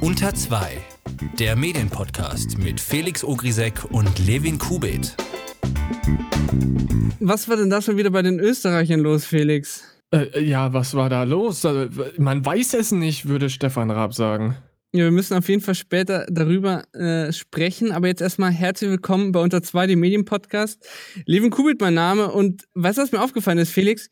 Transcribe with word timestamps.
Unter 0.00 0.34
2, 0.34 0.78
der 1.38 1.56
Medienpodcast 1.56 2.58
mit 2.58 2.80
Felix 2.80 3.24
Ogrisek 3.24 3.84
und 3.90 4.26
Levin 4.26 4.58
Kubit. 4.58 5.16
Was 7.20 7.48
war 7.48 7.56
denn 7.56 7.70
da 7.70 7.80
schon 7.80 7.96
wieder 7.96 8.10
bei 8.10 8.22
den 8.22 8.38
Österreichern 8.38 9.00
los, 9.00 9.24
Felix? 9.24 9.82
Äh, 10.12 10.44
ja, 10.44 10.72
was 10.72 10.94
war 10.94 11.08
da 11.08 11.24
los? 11.24 11.64
Also, 11.64 11.88
man 12.18 12.44
weiß 12.44 12.74
es 12.74 12.92
nicht, 12.92 13.26
würde 13.26 13.50
Stefan 13.50 13.90
Raab 13.90 14.14
sagen. 14.14 14.56
Ja, 14.92 15.02
wir 15.02 15.10
müssen 15.10 15.36
auf 15.36 15.48
jeden 15.48 15.60
Fall 15.60 15.74
später 15.74 16.24
darüber 16.30 16.84
äh, 16.94 17.32
sprechen, 17.32 17.90
aber 17.90 18.06
jetzt 18.06 18.20
erstmal 18.20 18.52
herzlich 18.52 18.90
willkommen 18.90 19.32
bei 19.32 19.40
Unter 19.40 19.60
2, 19.60 19.88
dem 19.88 19.98
Medienpodcast. 19.98 20.86
Levin 21.26 21.50
Kubit 21.50 21.80
mein 21.80 21.94
Name 21.94 22.30
und 22.30 22.62
weißt 22.74 22.98
du, 22.98 23.02
was 23.02 23.10
mir 23.10 23.20
aufgefallen 23.20 23.58
ist, 23.58 23.70
Felix? 23.70 24.08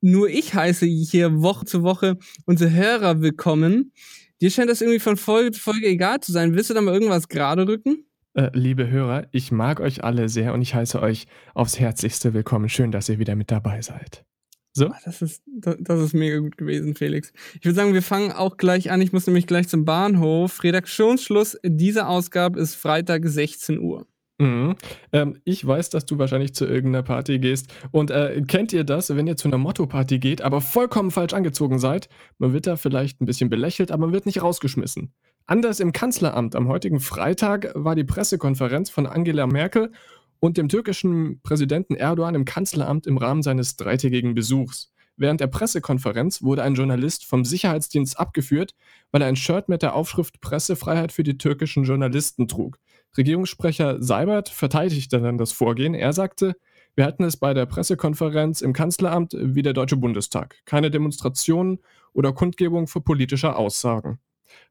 Nur 0.00 0.28
ich 0.28 0.54
heiße 0.54 0.86
hier 0.86 1.42
Woche 1.42 1.64
zu 1.64 1.82
Woche 1.82 2.18
unsere 2.46 2.70
Hörer 2.70 3.20
willkommen. 3.20 3.92
Dir 4.40 4.50
scheint 4.50 4.70
das 4.70 4.80
irgendwie 4.80 5.00
von 5.00 5.16
Folge 5.16 5.50
zu 5.50 5.60
Folge 5.60 5.86
egal 5.86 6.20
zu 6.20 6.30
sein. 6.30 6.54
Willst 6.54 6.70
du 6.70 6.74
da 6.74 6.80
mal 6.80 6.94
irgendwas 6.94 7.28
gerade 7.28 7.66
rücken? 7.66 8.04
Äh, 8.34 8.50
liebe 8.52 8.88
Hörer, 8.88 9.26
ich 9.32 9.50
mag 9.50 9.80
euch 9.80 10.04
alle 10.04 10.28
sehr 10.28 10.54
und 10.54 10.62
ich 10.62 10.74
heiße 10.74 11.02
euch 11.02 11.26
aufs 11.54 11.80
Herzlichste 11.80 12.32
willkommen. 12.32 12.68
Schön, 12.68 12.92
dass 12.92 13.08
ihr 13.08 13.18
wieder 13.18 13.34
mit 13.34 13.50
dabei 13.50 13.82
seid. 13.82 14.24
So? 14.72 14.86
Ah, 14.86 14.98
das 15.04 15.20
ist, 15.22 15.42
das 15.46 16.00
ist 16.00 16.14
mega 16.14 16.38
gut 16.38 16.56
gewesen, 16.56 16.94
Felix. 16.94 17.32
Ich 17.58 17.64
würde 17.64 17.74
sagen, 17.74 17.94
wir 17.94 18.02
fangen 18.02 18.30
auch 18.30 18.56
gleich 18.56 18.92
an. 18.92 19.02
Ich 19.02 19.12
muss 19.12 19.26
nämlich 19.26 19.48
gleich 19.48 19.66
zum 19.66 19.84
Bahnhof. 19.84 20.62
Redaktionsschluss 20.62 21.58
dieser 21.64 22.08
Ausgabe 22.08 22.60
ist 22.60 22.76
Freitag 22.76 23.26
16 23.26 23.80
Uhr. 23.80 24.06
Mhm. 24.38 24.76
Ähm, 25.12 25.40
ich 25.44 25.66
weiß, 25.66 25.90
dass 25.90 26.06
du 26.06 26.18
wahrscheinlich 26.18 26.54
zu 26.54 26.64
irgendeiner 26.64 27.02
Party 27.02 27.38
gehst. 27.38 27.72
Und 27.90 28.10
äh, 28.10 28.40
kennt 28.46 28.72
ihr 28.72 28.84
das, 28.84 29.14
wenn 29.14 29.26
ihr 29.26 29.36
zu 29.36 29.48
einer 29.48 29.58
Motto-Party 29.58 30.18
geht, 30.18 30.42
aber 30.42 30.60
vollkommen 30.60 31.10
falsch 31.10 31.34
angezogen 31.34 31.78
seid? 31.78 32.08
Man 32.38 32.52
wird 32.52 32.66
da 32.66 32.76
vielleicht 32.76 33.20
ein 33.20 33.26
bisschen 33.26 33.50
belächelt, 33.50 33.90
aber 33.90 34.06
man 34.06 34.12
wird 34.12 34.26
nicht 34.26 34.42
rausgeschmissen. 34.42 35.12
Anders 35.46 35.80
im 35.80 35.92
Kanzleramt 35.92 36.54
am 36.54 36.68
heutigen 36.68 37.00
Freitag 37.00 37.72
war 37.74 37.96
die 37.96 38.04
Pressekonferenz 38.04 38.90
von 38.90 39.06
Angela 39.06 39.46
Merkel 39.46 39.92
und 40.40 40.56
dem 40.56 40.68
türkischen 40.68 41.40
Präsidenten 41.42 41.94
Erdogan 41.94 42.34
im 42.34 42.44
Kanzleramt 42.44 43.06
im 43.06 43.16
Rahmen 43.16 43.42
seines 43.42 43.76
dreitägigen 43.76 44.34
Besuchs. 44.34 44.92
Während 45.16 45.40
der 45.40 45.48
Pressekonferenz 45.48 46.42
wurde 46.42 46.62
ein 46.62 46.74
Journalist 46.74 47.24
vom 47.24 47.44
Sicherheitsdienst 47.44 48.20
abgeführt, 48.20 48.76
weil 49.10 49.22
er 49.22 49.28
ein 49.28 49.34
Shirt 49.34 49.68
mit 49.68 49.82
der 49.82 49.94
Aufschrift 49.94 50.40
Pressefreiheit 50.40 51.10
für 51.10 51.24
die 51.24 51.38
türkischen 51.38 51.82
Journalisten 51.82 52.46
trug. 52.46 52.78
Regierungssprecher 53.16 54.02
Seibert 54.02 54.48
verteidigte 54.48 55.20
dann 55.20 55.38
das 55.38 55.52
Vorgehen. 55.52 55.94
Er 55.94 56.12
sagte, 56.12 56.56
wir 56.94 57.04
hatten 57.04 57.24
es 57.24 57.36
bei 57.36 57.54
der 57.54 57.66
Pressekonferenz 57.66 58.60
im 58.60 58.72
Kanzleramt 58.72 59.36
wie 59.38 59.62
der 59.62 59.72
Deutsche 59.72 59.96
Bundestag. 59.96 60.56
Keine 60.64 60.90
Demonstrationen 60.90 61.78
oder 62.12 62.32
Kundgebung 62.32 62.88
für 62.88 63.00
politische 63.00 63.56
Aussagen. 63.56 64.18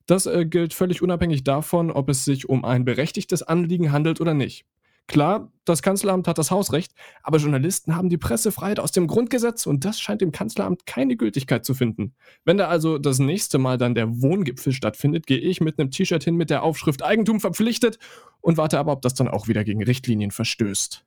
Das 0.05 0.25
äh, 0.25 0.45
gilt 0.45 0.73
völlig 0.73 1.01
unabhängig 1.01 1.43
davon, 1.43 1.91
ob 1.91 2.09
es 2.09 2.25
sich 2.25 2.49
um 2.49 2.65
ein 2.65 2.85
berechtigtes 2.85 3.43
Anliegen 3.43 3.91
handelt 3.91 4.21
oder 4.21 4.33
nicht. 4.33 4.65
Klar, 5.07 5.53
das 5.63 5.81
Kanzleramt 5.81 6.27
hat 6.27 6.37
das 6.37 6.51
Hausrecht, 6.51 6.91
aber 7.23 7.37
Journalisten 7.37 7.95
haben 7.95 8.09
die 8.09 8.17
Pressefreiheit 8.17 8.79
aus 8.79 8.91
dem 8.91 9.07
Grundgesetz 9.07 9.65
und 9.65 9.85
das 9.85 10.01
scheint 10.01 10.21
im 10.21 10.33
Kanzleramt 10.33 10.85
keine 10.85 11.15
Gültigkeit 11.15 11.63
zu 11.63 11.73
finden. 11.73 12.13
Wenn 12.43 12.57
da 12.57 12.67
also 12.67 12.97
das 12.97 13.17
nächste 13.17 13.57
Mal 13.57 13.77
dann 13.77 13.95
der 13.95 14.21
Wohngipfel 14.21 14.73
stattfindet, 14.73 15.25
gehe 15.25 15.39
ich 15.39 15.61
mit 15.61 15.79
einem 15.79 15.91
T-Shirt 15.91 16.23
hin 16.25 16.35
mit 16.35 16.49
der 16.49 16.61
Aufschrift 16.63 17.03
Eigentum 17.03 17.39
verpflichtet 17.39 17.99
und 18.41 18.57
warte 18.57 18.79
aber, 18.79 18.91
ob 18.91 19.01
das 19.01 19.13
dann 19.13 19.29
auch 19.29 19.47
wieder 19.47 19.63
gegen 19.63 19.81
Richtlinien 19.81 20.31
verstößt. 20.31 21.05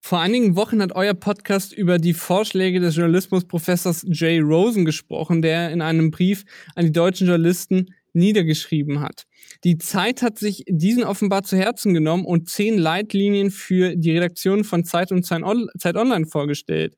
Vor 0.00 0.20
einigen 0.20 0.54
Wochen 0.56 0.80
hat 0.80 0.94
euer 0.94 1.14
Podcast 1.14 1.72
über 1.72 1.98
die 1.98 2.14
Vorschläge 2.14 2.80
des 2.80 2.96
Journalismusprofessors 2.96 4.06
Jay 4.08 4.38
Rosen 4.38 4.84
gesprochen, 4.84 5.42
der 5.42 5.70
in 5.70 5.82
einem 5.82 6.10
Brief 6.10 6.44
an 6.74 6.84
die 6.84 6.92
deutschen 6.92 7.26
Journalisten 7.26 7.92
niedergeschrieben 8.16 9.00
hat. 9.00 9.24
Die 9.62 9.78
Zeit 9.78 10.22
hat 10.22 10.38
sich 10.38 10.64
diesen 10.68 11.04
offenbar 11.04 11.44
zu 11.44 11.56
Herzen 11.56 11.94
genommen 11.94 12.24
und 12.24 12.48
zehn 12.48 12.78
Leitlinien 12.78 13.50
für 13.50 13.94
die 13.94 14.12
Redaktion 14.12 14.64
von 14.64 14.84
Zeit 14.84 15.12
und 15.12 15.24
Zeit 15.24 15.44
Online 15.44 16.26
vorgestellt. 16.26 16.96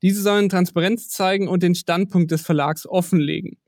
Diese 0.00 0.22
sollen 0.22 0.48
Transparenz 0.48 1.08
zeigen 1.08 1.48
und 1.48 1.62
den 1.62 1.74
Standpunkt 1.74 2.30
des 2.30 2.42
Verlags 2.42 2.86
offenlegen. 2.86 3.58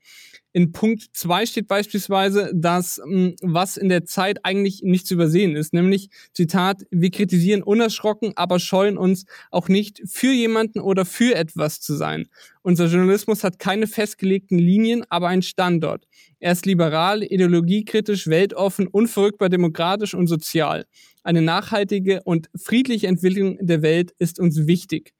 In 0.55 0.71
Punkt 0.71 1.09
2 1.13 1.47
steht 1.47 1.67
beispielsweise, 1.67 2.51
dass 2.53 3.01
hm, 3.03 3.35
was 3.41 3.75
in 3.75 3.89
der 3.89 4.05
Zeit 4.05 4.45
eigentlich 4.45 4.83
nicht 4.83 5.07
zu 5.07 5.15
übersehen 5.15 5.55
ist, 5.55 5.73
nämlich 5.73 6.09
Zitat, 6.31 6.83
wir 6.91 7.09
kritisieren 7.09 7.63
unerschrocken, 7.63 8.33
aber 8.35 8.59
scheuen 8.59 8.97
uns 8.97 9.25
auch 9.49 9.67
nicht 9.67 10.03
für 10.05 10.31
jemanden 10.31 10.79
oder 10.79 11.05
für 11.05 11.33
etwas 11.33 11.81
zu 11.81 11.95
sein. 11.95 12.27
Unser 12.61 12.85
Journalismus 12.85 13.43
hat 13.43 13.57
keine 13.57 13.87
festgelegten 13.87 14.59
Linien, 14.59 15.03
aber 15.09 15.27
einen 15.27 15.41
Standort. 15.41 16.05
Er 16.39 16.51
ist 16.51 16.67
liberal, 16.67 17.23
ideologiekritisch, 17.23 18.27
weltoffen, 18.27 18.85
unverrückbar 18.85 19.49
demokratisch 19.49 20.13
und 20.13 20.27
sozial. 20.27 20.85
Eine 21.23 21.41
nachhaltige 21.41 22.21
und 22.23 22.49
friedliche 22.55 23.07
Entwicklung 23.07 23.57
der 23.59 23.81
Welt 23.81 24.13
ist 24.19 24.39
uns 24.39 24.67
wichtig. 24.67 25.13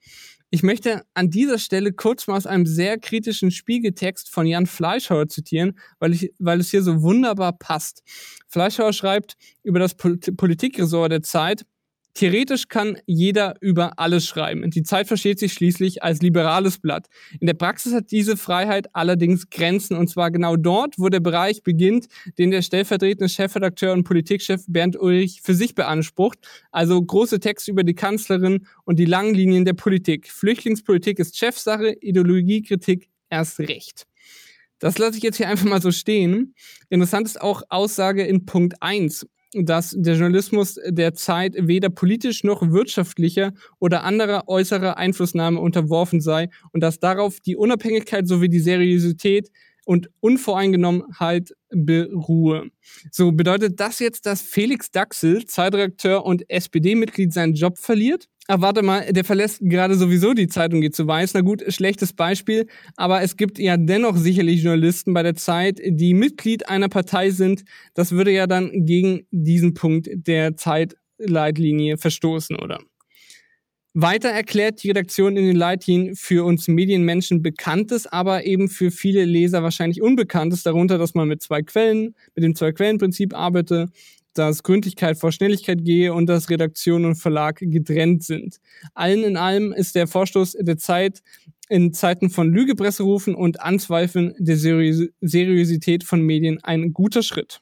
Ich 0.54 0.62
möchte 0.62 1.02
an 1.16 1.32
dieser 1.32 1.58
Stelle 1.58 1.94
kurz 1.94 2.28
mal 2.28 2.38
aus 2.38 2.46
einem 2.46 2.68
sehr 2.68 3.00
kritischen 3.00 3.50
Spiegeltext 3.50 4.30
von 4.30 4.46
Jan 4.46 4.68
Fleischhauer 4.68 5.28
zitieren, 5.28 5.80
weil, 5.98 6.14
ich, 6.14 6.32
weil 6.38 6.60
es 6.60 6.70
hier 6.70 6.84
so 6.84 7.02
wunderbar 7.02 7.54
passt. 7.54 8.04
Fleischhauer 8.50 8.94
schreibt 8.94 9.36
über 9.64 9.80
das 9.80 9.96
Politikressort 9.96 11.12
der 11.12 11.24
Zeit, 11.24 11.66
Theoretisch 12.14 12.68
kann 12.68 12.98
jeder 13.08 13.56
über 13.60 13.98
alles 13.98 14.28
schreiben. 14.28 14.70
Die 14.70 14.84
Zeit 14.84 15.08
versteht 15.08 15.40
sich 15.40 15.54
schließlich 15.54 16.04
als 16.04 16.22
liberales 16.22 16.78
Blatt. 16.78 17.08
In 17.40 17.48
der 17.48 17.56
Praxis 17.56 17.94
hat 17.94 18.12
diese 18.12 18.38
Freiheit 18.38 18.88
allerdings 18.94 19.50
Grenzen 19.50 19.98
und 19.98 20.10
zwar 20.10 20.30
genau 20.30 20.56
dort, 20.56 21.00
wo 21.00 21.10
der 21.10 21.22
Bereich 21.22 21.64
beginnt, 21.64 22.08
den 22.38 22.52
der 22.52 22.62
stellvertretende 22.62 23.30
Chefredakteur 23.30 23.94
und 23.94 24.04
Politikchef 24.04 24.64
Bernd 24.68 24.96
Ulrich 24.96 25.42
für 25.42 25.56
sich 25.56 25.74
beansprucht. 25.74 26.38
Also 26.72 27.02
große 27.02 27.40
Texte 27.40 27.72
über 27.72 27.84
die 27.84 27.96
Kanzlerin 27.96 28.68
und 28.86 29.00
die 29.00 29.06
langen 29.06 29.34
Linien 29.34 29.66
der 29.66 29.74
Politik. 29.74 30.30
Flüchtlingspolitik 30.30 31.18
ist 31.18 31.38
Chefsache, 31.38 31.98
Ideologiekritik 32.00 33.10
erst 33.32 33.60
recht. 33.60 34.06
Das 34.78 34.98
lasse 34.98 35.18
ich 35.18 35.24
jetzt 35.24 35.38
hier 35.38 35.48
einfach 35.48 35.66
mal 35.66 35.82
so 35.82 35.92
stehen. 35.92 36.54
Interessant 36.90 37.26
ist 37.26 37.42
auch 37.42 37.64
Aussage 37.70 38.24
in 38.26 38.46
Punkt 38.46 38.82
1 38.82 39.26
dass 39.54 39.96
der 39.98 40.16
Journalismus 40.16 40.80
der 40.86 41.14
Zeit 41.14 41.56
weder 41.58 41.90
politisch 41.90 42.44
noch 42.44 42.62
wirtschaftlicher 42.72 43.54
oder 43.80 44.04
anderer 44.04 44.48
äußerer 44.48 44.98
Einflussnahme 44.98 45.60
unterworfen 45.60 46.22
sei 46.22 46.50
und 46.72 46.82
dass 46.82 47.00
darauf 47.00 47.40
die 47.40 47.56
Unabhängigkeit 47.56 48.28
sowie 48.28 48.50
die 48.50 48.60
Seriosität 48.60 49.50
und 49.86 50.10
Unvoreingenommenheit 50.20 51.54
beruhe. 51.70 52.70
So 53.12 53.32
bedeutet 53.32 53.80
das 53.80 54.00
jetzt, 54.00 54.26
dass 54.26 54.42
Felix 54.42 54.92
Daxel, 54.92 55.46
Zeitredakteur 55.46 56.26
und 56.26 56.50
SPD-Mitglied, 56.50 57.34
seinen 57.34 57.54
Job 57.54 57.78
verliert? 57.78 58.28
Ah, 58.48 58.60
warte 58.60 58.82
mal, 58.82 59.14
der 59.14 59.24
verlässt 59.24 59.60
gerade 59.62 59.96
sowieso 59.96 60.34
die 60.34 60.50
Zeitung 60.50 60.82
geht 60.82 60.96
zu 60.96 61.08
weiß. 61.08 61.34
Na 61.34 61.42
gut, 61.42 61.64
schlechtes 61.70 62.12
Beispiel. 62.12 62.68
Aber 62.98 63.22
es 63.22 63.38
gibt 63.38 63.58
ja 63.58 63.78
dennoch 63.78 64.18
sicherlich 64.18 64.64
Journalisten 64.64 65.14
bei 65.14 65.24
der 65.24 65.36
Zeit, 65.36 65.80
die 65.86 66.14
Mitglied 66.14 66.68
einer 66.68 66.90
Partei 66.90 67.32
sind. 67.32 67.64
Das 67.94 68.12
würde 68.12 68.32
ja 68.32 68.46
dann 68.46 68.86
gegen 68.86 69.26
diesen 69.32 69.74
Punkt 69.74 70.10
der 70.12 70.58
Zeitleitlinie 70.58 71.98
verstoßen, 71.98 72.58
oder? 72.58 72.80
Weiter 73.96 74.30
erklärt 74.30 74.82
die 74.82 74.88
Redaktion 74.88 75.38
in 75.38 75.46
den 75.46 75.56
Leitlinien 75.56 76.16
für 76.16 76.46
uns 76.46 76.68
Medienmenschen 76.68 77.44
Bekanntes, 77.44 78.08
aber 78.08 78.44
eben 78.44 78.68
für 78.68 78.90
viele 78.90 79.24
Leser 79.24 79.62
wahrscheinlich 79.62 80.02
Unbekanntes, 80.02 80.64
darunter, 80.64 80.98
dass 80.98 81.14
man 81.14 81.28
mit 81.28 81.44
zwei 81.44 81.62
Quellen, 81.62 82.16
mit 82.36 82.44
dem 82.44 82.56
Zwei-Quellen-Prinzip 82.56 83.36
arbeite, 83.36 83.90
dass 84.34 84.64
Gründlichkeit 84.64 85.20
vor 85.20 85.32
Schnelligkeit 85.32 85.86
gehe 85.86 86.12
und 86.12 86.26
dass 86.26 86.50
Redaktion 86.50 87.06
und 87.06 87.16
Verlag 87.16 87.60
getrennt 87.60 88.24
sind. 88.24 88.58
Allen 88.96 89.24
in 89.24 89.38
allem 89.38 89.72
ist 89.72 89.94
der 89.94 90.08
Vorstoß 90.08 90.58
der 90.60 90.78
Zeit 90.78 91.22
in 91.70 91.94
Zeiten 91.94 92.32
von 92.32 92.52
Lügepresserufen 92.52 93.36
und 93.36 93.62
Anzweifeln 93.62 94.34
der 94.40 94.58
Serios 94.58 95.08
Seriosität 95.22 96.04
von 96.04 96.22
Medien 96.22 96.60
ein 96.64 96.94
guter 96.94 97.22
Schritt. 97.22 97.62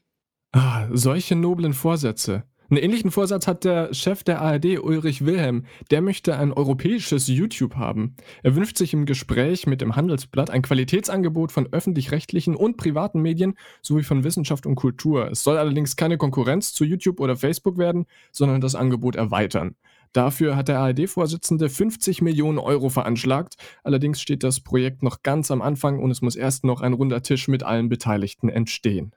Ah, 0.54 0.88
solche 0.92 1.36
noblen 1.36 1.74
Vorsätze. 1.74 2.44
Einen 2.72 2.84
ähnlichen 2.84 3.12
Vorsatz 3.12 3.48
hat 3.48 3.66
der 3.66 3.94
Chef 3.94 4.24
der 4.24 4.40
ARD, 4.40 4.80
Ulrich 4.80 5.26
Wilhelm. 5.26 5.66
Der 5.90 6.02
möchte 6.02 6.38
ein 6.38 6.54
europäisches 6.54 7.28
YouTube 7.28 7.76
haben. 7.76 8.16
Er 8.44 8.56
wünscht 8.56 8.78
sich 8.78 8.94
im 8.94 9.06
Gespräch 9.06 9.68
mit 9.68 9.82
dem 9.82 9.98
Handelsblatt 9.98 10.50
ein 10.50 10.62
Qualitätsangebot 10.62 11.52
von 11.52 11.68
öffentlich-rechtlichen 11.74 12.56
und 12.56 12.78
privaten 12.78 13.22
Medien 13.22 13.56
sowie 13.82 14.04
von 14.04 14.24
Wissenschaft 14.24 14.66
und 14.66 14.76
Kultur. 14.76 15.30
Es 15.30 15.44
soll 15.44 15.58
allerdings 15.58 15.98
keine 15.98 16.18
Konkurrenz 16.18 16.74
zu 16.74 16.86
YouTube 16.86 17.20
oder 17.20 17.36
Facebook 17.36 17.78
werden, 17.78 18.06
sondern 18.32 18.62
das 18.62 18.76
Angebot 18.76 19.18
erweitern. 19.18 19.76
Dafür 20.14 20.56
hat 20.56 20.70
der 20.70 20.80
ARD-Vorsitzende 20.80 21.68
50 21.68 22.22
Millionen 22.22 22.58
Euro 22.58 22.88
veranschlagt. 22.88 23.56
Allerdings 23.84 24.22
steht 24.22 24.44
das 24.44 24.62
Projekt 24.62 25.04
noch 25.04 25.24
ganz 25.24 25.52
am 25.52 25.62
Anfang 25.62 26.00
und 26.00 26.10
es 26.10 26.22
muss 26.22 26.38
erst 26.38 26.64
noch 26.64 26.80
ein 26.80 26.94
runder 26.94 27.22
Tisch 27.22 27.50
mit 27.50 27.64
allen 27.64 27.90
Beteiligten 27.90 28.48
entstehen. 28.48 29.12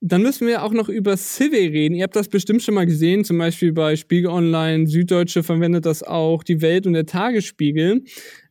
Dann 0.00 0.22
müssen 0.22 0.46
wir 0.46 0.62
auch 0.62 0.72
noch 0.72 0.88
über 0.88 1.16
Civi 1.16 1.66
reden. 1.66 1.94
Ihr 1.94 2.04
habt 2.04 2.16
das 2.16 2.28
bestimmt 2.28 2.62
schon 2.62 2.74
mal 2.74 2.86
gesehen, 2.86 3.24
zum 3.24 3.38
Beispiel 3.38 3.72
bei 3.72 3.96
Spiegel 3.96 4.30
Online, 4.30 4.86
Süddeutsche 4.86 5.42
verwendet 5.42 5.86
das 5.86 6.02
auch, 6.02 6.42
die 6.42 6.60
Welt 6.60 6.86
und 6.86 6.92
der 6.92 7.06
Tagesspiegel. 7.06 8.02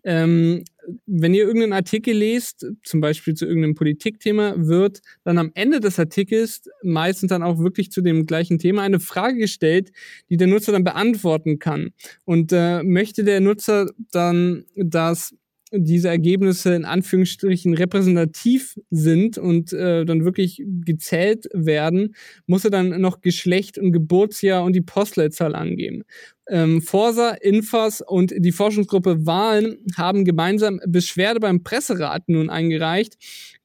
Ähm, 0.03 0.63
wenn 1.05 1.33
ihr 1.33 1.45
irgendeinen 1.45 1.73
Artikel 1.73 2.15
lest, 2.15 2.65
zum 2.83 3.01
Beispiel 3.01 3.33
zu 3.33 3.45
irgendeinem 3.45 3.75
Politikthema, 3.75 4.53
wird 4.57 5.01
dann 5.23 5.37
am 5.37 5.51
Ende 5.55 5.79
des 5.79 5.99
Artikels 5.99 6.69
meistens 6.83 7.29
dann 7.29 7.43
auch 7.43 7.59
wirklich 7.59 7.91
zu 7.91 8.01
dem 8.01 8.25
gleichen 8.25 8.59
Thema 8.59 8.83
eine 8.83 8.99
Frage 8.99 9.37
gestellt, 9.37 9.91
die 10.29 10.37
der 10.37 10.47
Nutzer 10.47 10.71
dann 10.71 10.83
beantworten 10.83 11.59
kann. 11.59 11.91
Und 12.23 12.51
äh, 12.53 12.83
möchte 12.83 13.23
der 13.23 13.41
Nutzer 13.41 13.89
dann, 14.11 14.65
dass 14.75 15.33
diese 15.71 16.09
Ergebnisse 16.09 16.75
in 16.75 16.85
Anführungsstrichen 16.85 17.73
repräsentativ 17.73 18.79
sind 18.91 19.37
und 19.37 19.73
äh, 19.73 20.05
dann 20.05 20.23
wirklich 20.23 20.63
gezählt 20.85 21.47
werden, 21.53 22.15
muss 22.45 22.65
er 22.65 22.71
dann 22.71 23.01
noch 23.01 23.21
Geschlecht 23.21 23.77
und 23.77 23.91
Geburtsjahr 23.91 24.63
und 24.63 24.73
die 24.73 24.81
Postleitzahl 24.81 25.55
angeben. 25.55 26.03
Ähm, 26.47 26.81
Forsa, 26.81 27.31
Infas 27.31 28.01
und 28.01 28.33
die 28.37 28.51
Forschungsgruppe 28.51 29.25
Wahlen 29.25 29.77
haben 29.95 30.25
gemeinsam 30.25 30.79
Beschwerde 30.87 31.39
beim 31.39 31.63
Presserat 31.63 32.23
nun 32.27 32.49
eingereicht. 32.49 33.17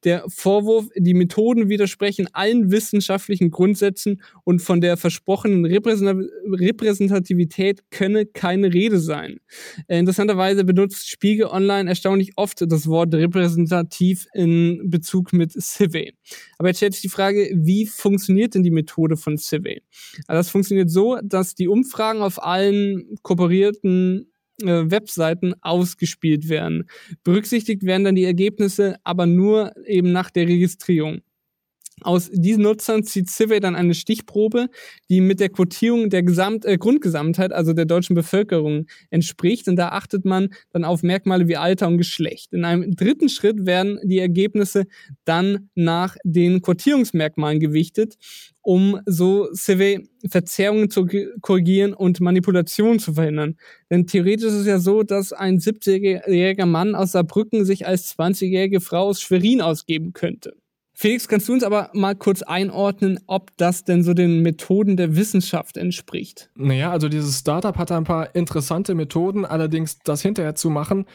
Der 0.03 0.23
Vorwurf, 0.27 0.87
die 0.95 1.13
Methoden 1.13 1.69
widersprechen 1.69 2.27
allen 2.33 2.71
wissenschaftlichen 2.71 3.51
Grundsätzen 3.51 4.23
und 4.43 4.63
von 4.63 4.81
der 4.81 4.97
versprochenen 4.97 5.63
Repräsentativität 5.65 7.91
könne 7.91 8.25
keine 8.25 8.73
Rede 8.73 8.99
sein. 8.99 9.37
Äh, 9.87 9.99
interessanterweise 9.99 10.63
benutzt 10.63 11.07
Spiegel 11.07 11.45
Online 11.45 11.87
erstaunlich 11.87 12.31
oft 12.35 12.61
das 12.61 12.87
Wort 12.87 13.13
repräsentativ 13.13 14.25
in 14.33 14.89
Bezug 14.89 15.33
mit 15.33 15.51
Civey. 15.51 16.15
Aber 16.57 16.69
jetzt 16.69 16.77
stellt 16.77 16.93
sich 16.93 17.03
die 17.03 17.09
Frage, 17.09 17.51
wie 17.53 17.85
funktioniert 17.85 18.55
denn 18.55 18.63
die 18.63 18.71
Methode 18.71 19.17
von 19.17 19.37
Civey? 19.37 19.83
Also 20.27 20.39
das 20.39 20.49
funktioniert 20.49 20.89
so, 20.89 21.19
dass 21.23 21.53
die 21.53 21.67
Umfragen 21.67 22.21
auf 22.21 22.41
allen 22.41 22.70
allen 22.71 23.17
kooperierten 23.21 24.31
äh, 24.61 24.89
Webseiten 24.89 25.53
ausgespielt 25.61 26.49
werden. 26.49 26.87
Berücksichtigt 27.23 27.83
werden 27.83 28.03
dann 28.03 28.15
die 28.15 28.25
Ergebnisse 28.25 28.95
aber 29.03 29.25
nur 29.25 29.73
eben 29.85 30.11
nach 30.11 30.31
der 30.31 30.47
Registrierung. 30.47 31.21
Aus 32.03 32.29
diesen 32.31 32.63
Nutzern 32.63 33.03
zieht 33.03 33.29
Civey 33.29 33.59
dann 33.59 33.75
eine 33.75 33.93
Stichprobe, 33.93 34.69
die 35.09 35.21
mit 35.21 35.39
der 35.39 35.49
Quotierung 35.49 36.09
der 36.09 36.23
Gesamt 36.23 36.65
äh, 36.65 36.77
Grundgesamtheit, 36.77 37.53
also 37.53 37.73
der 37.73 37.85
deutschen 37.85 38.15
Bevölkerung, 38.15 38.87
entspricht. 39.09 39.67
Und 39.67 39.75
da 39.75 39.89
achtet 39.89 40.25
man 40.25 40.49
dann 40.71 40.83
auf 40.83 41.03
Merkmale 41.03 41.47
wie 41.47 41.57
Alter 41.57 41.87
und 41.87 41.97
Geschlecht. 41.97 42.53
In 42.53 42.65
einem 42.65 42.95
dritten 42.95 43.29
Schritt 43.29 43.65
werden 43.65 43.99
die 44.03 44.19
Ergebnisse 44.19 44.85
dann 45.25 45.69
nach 45.75 46.17
den 46.23 46.61
Quotierungsmerkmalen 46.61 47.59
gewichtet, 47.59 48.15
um 48.61 48.99
so 49.05 49.49
Civey 49.53 50.09
Verzerrungen 50.29 50.89
zu 50.89 51.07
korrigieren 51.41 51.93
und 51.93 52.19
Manipulationen 52.19 52.99
zu 52.99 53.13
verhindern. 53.13 53.57
Denn 53.89 54.07
theoretisch 54.07 54.47
ist 54.47 54.53
es 54.53 54.67
ja 54.67 54.79
so, 54.79 55.03
dass 55.03 55.33
ein 55.33 55.59
70-jähriger 55.59 56.65
Mann 56.65 56.95
aus 56.95 57.13
Saarbrücken 57.13 57.65
sich 57.65 57.87
als 57.87 58.17
20-jährige 58.17 58.81
Frau 58.81 59.07
aus 59.07 59.21
Schwerin 59.21 59.61
ausgeben 59.61 60.13
könnte. 60.13 60.60
Felix, 61.01 61.27
kannst 61.27 61.49
du 61.49 61.53
uns 61.53 61.63
aber 61.63 61.89
mal 61.95 62.15
kurz 62.15 62.43
einordnen, 62.43 63.19
ob 63.25 63.57
das 63.57 63.83
denn 63.83 64.03
so 64.03 64.13
den 64.13 64.43
Methoden 64.43 64.97
der 64.97 65.15
Wissenschaft 65.15 65.75
entspricht? 65.75 66.51
Naja, 66.53 66.91
also 66.91 67.09
dieses 67.09 67.39
Startup 67.39 67.75
hat 67.75 67.91
ein 67.91 68.03
paar 68.03 68.35
interessante 68.35 68.93
Methoden, 68.93 69.43
allerdings 69.43 69.97
das 69.97 70.21
hinterher 70.21 70.53
zu 70.53 70.69
machen, 70.69 71.07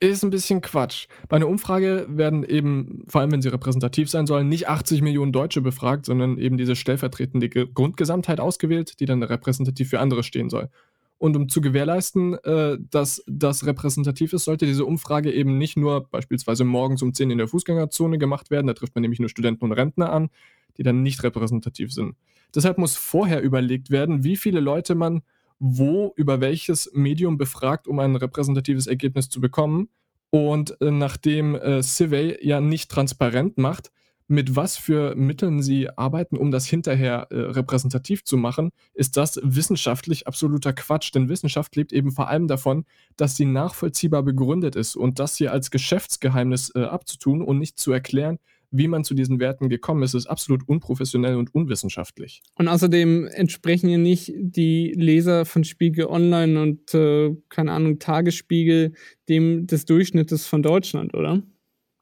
ist 0.00 0.22
ein 0.22 0.30
bisschen 0.30 0.62
Quatsch. 0.62 1.08
Bei 1.28 1.36
einer 1.36 1.48
Umfrage 1.48 2.06
werden 2.08 2.44
eben, 2.44 3.04
vor 3.08 3.20
allem 3.20 3.30
wenn 3.30 3.42
sie 3.42 3.50
repräsentativ 3.50 4.08
sein 4.08 4.26
sollen, 4.26 4.48
nicht 4.48 4.70
80 4.70 5.02
Millionen 5.02 5.32
Deutsche 5.32 5.60
befragt, 5.60 6.06
sondern 6.06 6.38
eben 6.38 6.56
diese 6.56 6.74
stellvertretende 6.74 7.50
Grundgesamtheit 7.50 8.40
ausgewählt, 8.40 9.00
die 9.00 9.04
dann 9.04 9.22
repräsentativ 9.22 9.90
für 9.90 10.00
andere 10.00 10.22
stehen 10.22 10.48
soll. 10.48 10.70
Und 11.18 11.36
um 11.36 11.48
zu 11.48 11.60
gewährleisten, 11.60 12.34
äh, 12.44 12.78
dass 12.90 13.22
das 13.26 13.64
repräsentativ 13.64 14.32
ist, 14.32 14.44
sollte 14.44 14.66
diese 14.66 14.84
Umfrage 14.84 15.32
eben 15.32 15.56
nicht 15.56 15.76
nur 15.76 16.08
beispielsweise 16.08 16.64
morgens 16.64 17.02
um 17.02 17.14
10 17.14 17.30
in 17.30 17.38
der 17.38 17.48
Fußgängerzone 17.48 18.18
gemacht 18.18 18.50
werden. 18.50 18.66
Da 18.66 18.74
trifft 18.74 18.94
man 18.94 19.02
nämlich 19.02 19.20
nur 19.20 19.30
Studenten 19.30 19.64
und 19.64 19.72
Rentner 19.72 20.12
an, 20.12 20.28
die 20.76 20.82
dann 20.82 21.02
nicht 21.02 21.22
repräsentativ 21.22 21.92
sind. 21.92 22.16
Deshalb 22.54 22.76
muss 22.76 22.96
vorher 22.96 23.42
überlegt 23.42 23.90
werden, 23.90 24.24
wie 24.24 24.36
viele 24.36 24.60
Leute 24.60 24.94
man 24.94 25.22
wo 25.58 26.12
über 26.16 26.40
welches 26.40 26.90
Medium 26.94 27.38
befragt, 27.38 27.88
um 27.88 27.98
ein 27.98 28.16
repräsentatives 28.16 28.86
Ergebnis 28.86 29.28
zu 29.28 29.40
bekommen. 29.40 29.88
Und 30.30 30.80
äh, 30.80 30.90
nachdem 30.90 31.54
äh, 31.54 31.82
Civey 31.82 32.36
ja 32.42 32.60
nicht 32.60 32.90
transparent 32.90 33.58
macht, 33.58 33.90
mit 34.28 34.56
was 34.56 34.76
für 34.76 35.14
Mitteln 35.14 35.62
sie 35.62 35.88
arbeiten, 35.96 36.36
um 36.36 36.50
das 36.50 36.66
hinterher 36.66 37.28
äh, 37.30 37.36
repräsentativ 37.36 38.24
zu 38.24 38.36
machen, 38.36 38.70
ist 38.94 39.16
das 39.16 39.40
wissenschaftlich 39.42 40.26
absoluter 40.26 40.72
Quatsch. 40.72 41.14
Denn 41.14 41.28
Wissenschaft 41.28 41.76
lebt 41.76 41.92
eben 41.92 42.10
vor 42.10 42.28
allem 42.28 42.48
davon, 42.48 42.84
dass 43.16 43.36
sie 43.36 43.44
nachvollziehbar 43.44 44.22
begründet 44.22 44.76
ist 44.76 44.96
und 44.96 45.18
das 45.18 45.36
hier 45.36 45.52
als 45.52 45.70
Geschäftsgeheimnis 45.70 46.72
äh, 46.74 46.82
abzutun 46.82 47.42
und 47.42 47.58
nicht 47.58 47.78
zu 47.78 47.92
erklären, 47.92 48.38
wie 48.70 48.88
man 48.88 49.04
zu 49.04 49.14
diesen 49.14 49.38
Werten 49.38 49.68
gekommen 49.68 50.02
ist, 50.02 50.14
ist 50.14 50.26
absolut 50.26 50.68
unprofessionell 50.68 51.36
und 51.36 51.54
unwissenschaftlich. 51.54 52.42
Und 52.56 52.68
außerdem 52.68 53.26
entsprechen 53.28 53.88
ja 53.88 53.98
nicht 53.98 54.32
die 54.36 54.92
Leser 54.96 55.44
von 55.44 55.64
Spiegel 55.64 56.06
Online 56.06 56.60
und, 56.60 56.94
äh, 56.94 57.34
keine 57.48 57.72
Ahnung, 57.72 57.98
Tagesspiegel 57.98 58.92
dem 59.28 59.66
des 59.66 59.84
Durchschnittes 59.84 60.46
von 60.46 60.62
Deutschland, 60.62 61.14
oder? 61.14 61.42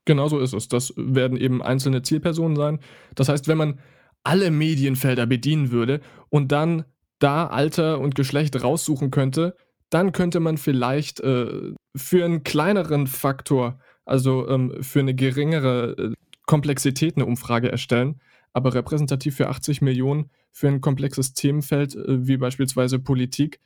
Genau 0.05 0.27
so 0.27 0.39
ist 0.39 0.53
es. 0.53 0.67
Das 0.67 0.93
werden 0.95 1.37
eben 1.37 1.61
einzelne 1.61 2.03
Zielpersonen 2.03 2.55
sein. 2.55 2.79
Das 3.15 3.27
heißt, 3.29 3.47
wenn 3.47 3.57
man 3.57 3.79
alle 4.23 4.51
Medienfelder 4.51 5.25
bedienen 5.25 5.71
würde 5.71 6.01
und 6.29 6.51
dann 6.51 6.85
da 7.19 7.47
Alter 7.47 7.99
und 7.99 8.15
Geschlecht 8.15 8.61
raussuchen 8.61 9.11
könnte, 9.11 9.55
dann 9.89 10.11
könnte 10.11 10.39
man 10.39 10.57
vielleicht 10.57 11.19
äh, 11.21 11.73
für 11.95 12.25
einen 12.25 12.43
kleineren 12.43 13.07
Faktor, 13.07 13.79
also 14.03 14.47
ähm, 14.49 14.75
für 14.81 14.99
eine 14.99 15.15
geringere 15.15 15.95
äh, 15.97 16.13
Komplexität 16.45 17.15
eine 17.15 17.25
Umfrage 17.25 17.71
erstellen. 17.71 18.19
Aber 18.53 18.73
repräsentativ 18.73 19.35
für 19.35 19.49
80 19.49 19.81
Millionen 19.81 20.29
für 20.51 20.67
ein 20.67 20.81
komplexes 20.81 21.33
Themenfeld 21.33 21.95
äh, 21.95 22.27
wie 22.27 22.37
beispielsweise 22.37 22.99
Politik, 22.99 23.59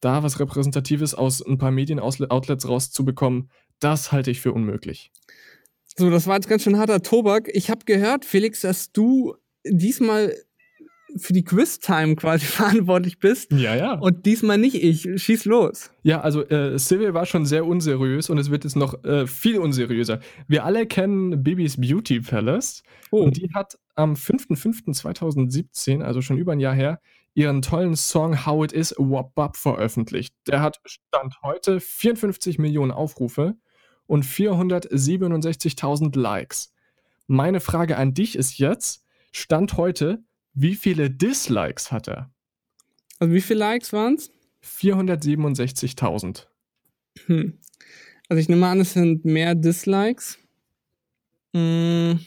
da 0.00 0.22
was 0.22 0.38
Repräsentatives 0.40 1.14
aus 1.14 1.44
ein 1.44 1.58
paar 1.58 1.70
Medienoutlets 1.70 2.68
rauszubekommen, 2.68 3.50
das 3.80 4.12
halte 4.12 4.30
ich 4.30 4.40
für 4.40 4.52
unmöglich. 4.52 5.12
So, 5.98 6.10
das 6.10 6.28
war 6.28 6.36
jetzt 6.36 6.48
ganz 6.48 6.62
schön 6.62 6.78
harter 6.78 7.02
Tobak. 7.02 7.50
Ich 7.52 7.70
habe 7.70 7.84
gehört, 7.84 8.24
Felix, 8.24 8.60
dass 8.60 8.92
du 8.92 9.34
diesmal 9.66 10.32
für 11.16 11.32
die 11.32 11.42
Quiz-Time 11.42 12.14
quasi 12.14 12.46
verantwortlich 12.46 13.18
bist. 13.18 13.50
Ja, 13.50 13.74
ja. 13.74 13.94
Und 13.94 14.24
diesmal 14.24 14.58
nicht 14.58 14.76
ich. 14.76 15.08
Schieß 15.20 15.44
los. 15.46 15.90
Ja, 16.04 16.20
also 16.20 16.44
äh, 16.44 16.78
Civil 16.78 17.14
war 17.14 17.26
schon 17.26 17.46
sehr 17.46 17.66
unseriös 17.66 18.30
und 18.30 18.38
es 18.38 18.48
wird 18.48 18.62
jetzt 18.62 18.76
noch 18.76 19.02
äh, 19.02 19.26
viel 19.26 19.58
unseriöser. 19.58 20.20
Wir 20.46 20.64
alle 20.64 20.86
kennen 20.86 21.42
Bibis 21.42 21.80
Beauty 21.80 22.20
Palace. 22.20 22.84
Oh. 23.10 23.24
Und 23.24 23.36
die 23.36 23.50
hat 23.52 23.76
am 23.96 24.14
5.5.2017, 24.14 26.02
also 26.02 26.22
schon 26.22 26.38
über 26.38 26.52
ein 26.52 26.60
Jahr 26.60 26.74
her, 26.74 27.00
ihren 27.34 27.60
tollen 27.60 27.96
Song 27.96 28.46
How 28.46 28.66
It 28.66 28.72
Is 28.72 28.94
Wop 28.98 29.34
Bop 29.34 29.56
veröffentlicht. 29.56 30.32
Der 30.46 30.60
hat 30.60 30.78
Stand 30.84 31.42
heute 31.42 31.80
54 31.80 32.58
Millionen 32.58 32.92
Aufrufe 32.92 33.56
und 34.08 34.24
467.000 34.24 36.18
Likes. 36.18 36.74
Meine 37.28 37.60
Frage 37.60 37.96
an 37.96 38.14
dich 38.14 38.34
ist 38.34 38.58
jetzt, 38.58 39.04
Stand 39.30 39.76
heute, 39.76 40.24
wie 40.54 40.74
viele 40.74 41.10
Dislikes 41.10 41.92
hat 41.92 42.08
er? 42.08 42.32
Also 43.20 43.34
wie 43.34 43.40
viele 43.40 43.60
Likes 43.60 43.92
waren 43.92 44.14
es? 44.14 44.32
467.000. 44.64 46.46
Hm. 47.26 47.58
Also 48.28 48.40
ich 48.40 48.48
nehme 48.48 48.66
an, 48.66 48.80
es 48.80 48.94
sind 48.94 49.24
mehr 49.24 49.54
Dislikes. 49.54 50.38
Hm. 51.54 52.20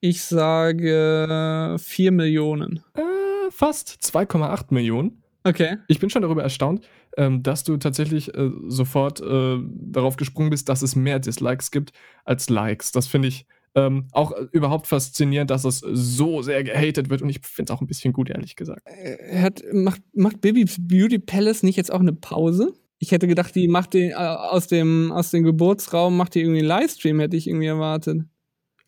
Ich 0.00 0.22
sage 0.22 1.76
4 1.78 2.12
Millionen. 2.12 2.84
Äh, 2.94 3.50
fast 3.50 3.98
2,8 4.02 4.72
Millionen. 4.74 5.22
Okay. 5.42 5.78
Ich 5.88 5.98
bin 6.00 6.10
schon 6.10 6.22
darüber 6.22 6.42
erstaunt, 6.42 6.86
ähm, 7.20 7.42
dass 7.42 7.64
du 7.64 7.76
tatsächlich 7.76 8.34
äh, 8.34 8.50
sofort 8.68 9.20
äh, 9.20 9.58
darauf 9.62 10.16
gesprungen 10.16 10.48
bist, 10.48 10.70
dass 10.70 10.80
es 10.80 10.96
mehr 10.96 11.18
Dislikes 11.18 11.70
gibt 11.70 11.92
als 12.24 12.48
Likes. 12.48 12.92
Das 12.92 13.06
finde 13.06 13.28
ich 13.28 13.46
ähm, 13.74 14.06
auch 14.12 14.32
äh, 14.32 14.46
überhaupt 14.52 14.86
faszinierend, 14.86 15.50
dass 15.50 15.64
es 15.66 15.80
so 15.80 16.40
sehr 16.40 16.64
gehatet 16.64 17.10
wird 17.10 17.20
und 17.20 17.28
ich 17.28 17.40
finde 17.42 17.70
es 17.70 17.76
auch 17.76 17.82
ein 17.82 17.86
bisschen 17.86 18.14
gut, 18.14 18.30
ehrlich 18.30 18.56
gesagt. 18.56 18.80
Äh, 18.86 19.38
hat, 19.42 19.62
macht, 19.70 20.00
macht 20.14 20.40
Bibi's 20.40 20.76
Beauty 20.80 21.18
Palace 21.18 21.62
nicht 21.62 21.76
jetzt 21.76 21.92
auch 21.92 22.00
eine 22.00 22.14
Pause? 22.14 22.72
Ich 22.98 23.12
hätte 23.12 23.28
gedacht, 23.28 23.54
die 23.54 23.68
macht 23.68 23.92
den, 23.92 24.12
äh, 24.12 24.14
aus, 24.14 24.66
dem, 24.66 25.12
aus 25.12 25.30
dem 25.30 25.42
Geburtsraum, 25.42 26.16
macht 26.16 26.34
die 26.34 26.40
irgendwie 26.40 26.60
einen 26.60 26.68
Livestream, 26.68 27.20
hätte 27.20 27.36
ich 27.36 27.48
irgendwie 27.48 27.66
erwartet. 27.66 28.22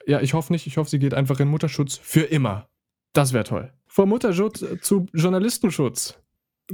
Ja, 0.06 0.22
ich 0.22 0.32
hoffe 0.32 0.54
nicht. 0.54 0.66
Ich 0.66 0.78
hoffe, 0.78 0.88
sie 0.88 0.98
geht 0.98 1.12
einfach 1.12 1.38
in 1.38 1.48
Mutterschutz 1.48 1.98
für 2.02 2.22
immer. 2.22 2.66
Das 3.12 3.34
wäre 3.34 3.44
toll. 3.44 3.70
Vom 3.86 4.08
Mutterschutz 4.08 4.64
zu 4.80 5.06
Journalistenschutz 5.12 6.21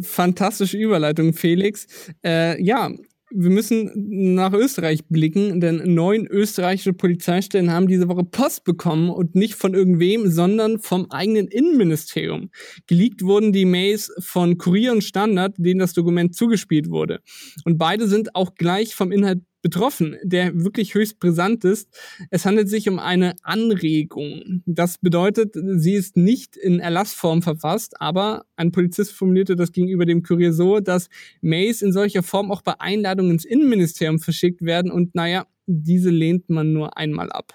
fantastische 0.01 0.77
Überleitung, 0.77 1.35
Felix. 1.35 1.87
Äh, 2.25 2.63
ja, 2.63 2.91
wir 3.31 3.51
müssen 3.51 3.91
nach 4.35 4.55
Österreich 4.55 5.07
blicken, 5.07 5.61
denn 5.61 5.95
neun 5.95 6.27
österreichische 6.27 6.95
Polizeistellen 6.95 7.71
haben 7.71 7.87
diese 7.87 8.09
Woche 8.09 8.25
Post 8.25 8.65
bekommen 8.65 9.11
und 9.11 9.35
nicht 9.35 9.55
von 9.55 9.75
irgendwem, 9.75 10.31
sondern 10.31 10.79
vom 10.79 11.11
eigenen 11.11 11.47
Innenministerium. 11.47 12.51
Geleakt 12.87 13.23
wurden 13.23 13.53
die 13.53 13.67
Mails 13.67 14.11
von 14.19 14.57
Kurier 14.57 14.93
und 14.93 15.05
Standard, 15.05 15.55
denen 15.59 15.81
das 15.81 15.93
Dokument 15.93 16.35
zugespielt 16.35 16.89
wurde. 16.89 17.21
Und 17.65 17.77
beide 17.77 18.09
sind 18.09 18.35
auch 18.35 18.55
gleich 18.55 18.95
vom 18.95 19.13
Inhalt 19.13 19.43
betroffen, 19.63 20.17
der 20.23 20.55
wirklich 20.63 20.95
höchst 20.95 21.19
brisant 21.19 21.65
ist. 21.65 21.89
Es 22.31 22.45
handelt 22.45 22.69
sich 22.69 22.89
um 22.89 22.99
eine 22.99 23.35
Anregung. 23.43 24.63
Das 24.67 24.99
bedeutet, 24.99 25.55
sie 25.55 25.95
ist 25.95 26.17
nicht 26.17 26.57
in 26.57 26.81
Erlassform 26.81 27.43
verfasst, 27.43 28.01
aber 28.01 28.45
ein 28.57 28.73
Polizist 28.73 29.13
formulierte 29.13 29.57
das 29.57 29.73
gegenüber 29.73 30.07
dem 30.07 30.23
Kurier 30.23 30.53
so, 30.53 30.81
dass 30.81 31.09
Mails 31.41 31.83
in 31.83 31.93
solcher 31.93 32.23
Form 32.23 32.51
auch 32.51 32.63
bei 32.63 32.81
Einladungen 32.81 33.33
ins 33.33 33.45
Innenministerium 33.45 34.19
verschickt 34.19 34.63
werden 34.63 34.91
und 34.91 35.15
naja, 35.15 35.47
diese 35.67 36.11
lehnt 36.11 36.49
man 36.49 36.73
nur 36.73 36.97
einmal 36.97 37.31
ab. 37.31 37.53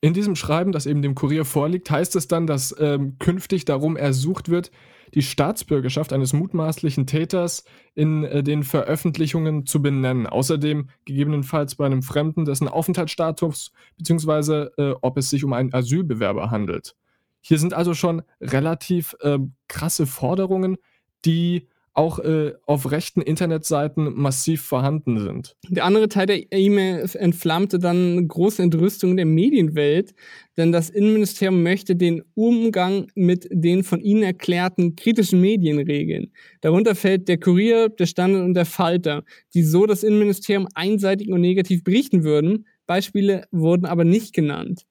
In 0.00 0.14
diesem 0.14 0.36
Schreiben, 0.36 0.72
das 0.72 0.86
eben 0.86 1.02
dem 1.02 1.14
Kurier 1.14 1.44
vorliegt, 1.44 1.90
heißt 1.90 2.16
es 2.16 2.28
dann, 2.28 2.46
dass 2.46 2.74
ähm, 2.78 3.16
künftig 3.18 3.64
darum 3.64 3.96
ersucht 3.96 4.48
wird, 4.48 4.70
die 5.14 5.22
Staatsbürgerschaft 5.22 6.12
eines 6.12 6.32
mutmaßlichen 6.32 7.06
Täters 7.06 7.64
in 7.94 8.24
äh, 8.24 8.42
den 8.42 8.62
Veröffentlichungen 8.62 9.66
zu 9.66 9.82
benennen. 9.82 10.26
Außerdem 10.26 10.88
gegebenenfalls 11.04 11.74
bei 11.74 11.86
einem 11.86 12.02
Fremden 12.02 12.44
dessen 12.44 12.68
Aufenthaltsstatus 12.68 13.72
beziehungsweise 13.96 14.72
äh, 14.76 14.94
ob 15.00 15.16
es 15.18 15.30
sich 15.30 15.44
um 15.44 15.52
einen 15.52 15.72
Asylbewerber 15.72 16.50
handelt. 16.50 16.96
Hier 17.40 17.58
sind 17.58 17.74
also 17.74 17.94
schon 17.94 18.22
relativ 18.40 19.14
äh, 19.20 19.38
krasse 19.68 20.06
Forderungen, 20.06 20.78
die 21.24 21.68
auch 21.96 22.18
äh, 22.18 22.52
auf 22.66 22.90
rechten 22.90 23.22
Internetseiten 23.22 24.12
massiv 24.14 24.62
vorhanden 24.62 25.18
sind. 25.18 25.56
Der 25.68 25.84
andere 25.84 26.08
Teil 26.08 26.26
der 26.26 26.52
E-Mail 26.52 27.08
entflammte 27.14 27.78
dann 27.78 28.28
große 28.28 28.62
Entrüstung 28.62 29.16
der 29.16 29.24
Medienwelt, 29.24 30.14
denn 30.58 30.72
das 30.72 30.90
Innenministerium 30.90 31.62
möchte 31.62 31.96
den 31.96 32.22
Umgang 32.34 33.06
mit 33.14 33.48
den 33.50 33.82
von 33.82 34.00
ihnen 34.00 34.22
erklärten 34.22 34.94
kritischen 34.94 35.40
Medien 35.40 35.78
regeln. 35.78 36.32
Darunter 36.60 36.94
fällt 36.94 37.28
der 37.28 37.38
Kurier, 37.38 37.88
der 37.88 38.06
Standard 38.06 38.44
und 38.44 38.54
der 38.54 38.66
Falter, 38.66 39.24
die 39.54 39.62
so 39.62 39.86
das 39.86 40.02
Innenministerium 40.02 40.68
einseitig 40.74 41.30
und 41.30 41.40
negativ 41.40 41.82
berichten 41.82 42.24
würden. 42.24 42.66
Beispiele 42.86 43.46
wurden 43.52 43.86
aber 43.86 44.04
nicht 44.04 44.34
genannt. 44.34 44.84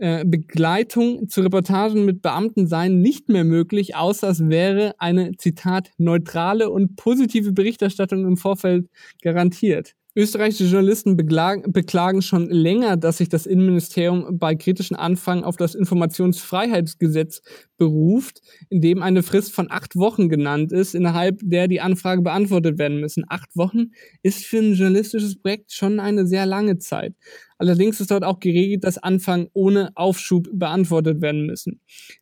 Äh, 0.00 0.24
Begleitung 0.24 1.28
zu 1.28 1.42
Reportagen 1.42 2.06
mit 2.06 2.22
Beamten 2.22 2.66
seien 2.66 3.02
nicht 3.02 3.28
mehr 3.28 3.44
möglich, 3.44 3.96
außer 3.96 4.30
es 4.30 4.48
wäre 4.48 4.94
eine, 4.96 5.36
Zitat, 5.36 5.90
neutrale 5.98 6.70
und 6.70 6.96
positive 6.96 7.52
Berichterstattung 7.52 8.24
im 8.24 8.38
Vorfeld 8.38 8.88
garantiert. 9.20 9.94
Österreichische 10.16 10.64
Journalisten 10.64 11.16
beklagen, 11.16 11.72
beklagen 11.72 12.20
schon 12.20 12.50
länger, 12.50 12.96
dass 12.96 13.18
sich 13.18 13.28
das 13.28 13.46
Innenministerium 13.46 14.38
bei 14.38 14.56
kritischen 14.56 14.96
Anfang 14.96 15.44
auf 15.44 15.56
das 15.56 15.76
Informationsfreiheitsgesetz 15.76 17.42
beruft, 17.76 18.40
in 18.70 18.80
dem 18.80 19.02
eine 19.02 19.22
Frist 19.22 19.52
von 19.52 19.70
acht 19.70 19.94
Wochen 19.94 20.28
genannt 20.28 20.72
ist, 20.72 20.96
innerhalb 20.96 21.38
der 21.42 21.68
die 21.68 21.80
Anfrage 21.80 22.22
beantwortet 22.22 22.78
werden 22.78 23.00
müssen. 23.00 23.24
Acht 23.28 23.56
Wochen 23.56 23.92
ist 24.22 24.44
für 24.44 24.58
ein 24.58 24.74
journalistisches 24.74 25.40
Projekt 25.40 25.72
schon 25.72 26.00
eine 26.00 26.26
sehr 26.26 26.44
lange 26.44 26.78
Zeit. 26.78 27.14
Allerdings 27.56 28.00
ist 28.00 28.10
dort 28.10 28.24
auch 28.24 28.40
geregelt, 28.40 28.84
dass 28.84 28.98
Anfang 28.98 29.48
ohne 29.52 29.90
Aufschub 29.94 30.48
beantwortet 30.52 31.20
werden 31.20 31.46
müssen. 31.46 31.80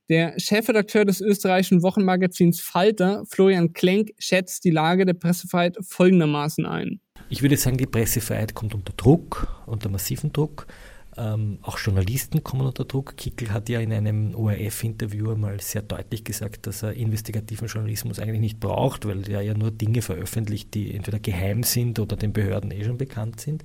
Der 0.09 0.35
Chefredakteur 0.39 1.05
des 1.05 1.21
österreichischen 1.21 1.83
Wochenmagazins 1.83 2.61
Falter, 2.61 3.25
Florian 3.29 3.73
Klenk, 3.73 4.11
schätzt 4.19 4.65
die 4.65 4.71
Lage 4.71 5.07
der 5.07 5.15
Pressefreiheit 5.15 5.79
folgendermaßen 5.81 6.67
ein. 6.67 7.01
Ich 7.29 7.43
würde 7.43 7.57
sagen, 7.57 7.77
die 7.77 7.87
Pressefreiheit 7.87 8.55
kommt 8.55 8.75
unter 8.75 8.93
Druck, 8.97 9.49
unter 9.67 9.89
massiven 9.89 10.33
Druck. 10.33 10.67
Ähm, 11.19 11.59
auch 11.63 11.79
Journalisten 11.79 12.45
kommen 12.45 12.65
unter 12.65 12.85
Druck. 12.85 13.17
Kickel 13.17 13.51
hat 13.51 13.69
ja 13.69 13.81
in 13.81 13.93
einem 13.93 14.37
ORF-Interview 14.37 15.33
einmal 15.33 15.61
sehr 15.61 15.83
deutlich 15.83 16.23
gesagt, 16.23 16.69
dass 16.69 16.85
er 16.85 16.93
investigativen 16.93 17.67
Journalismus 17.67 18.21
eigentlich 18.21 18.41
nicht 18.41 18.61
braucht, 18.61 19.05
weil 19.05 19.29
er 19.29 19.41
ja 19.41 19.55
nur 19.55 19.73
Dinge 19.73 20.01
veröffentlicht, 20.01 20.75
die 20.75 20.95
entweder 20.95 21.19
geheim 21.19 21.65
sind 21.65 21.99
oder 21.99 22.15
den 22.15 22.33
Behörden 22.33 22.71
eh 22.71 22.85
schon 22.85 22.99
bekannt 22.99 23.41
sind. 23.41 23.65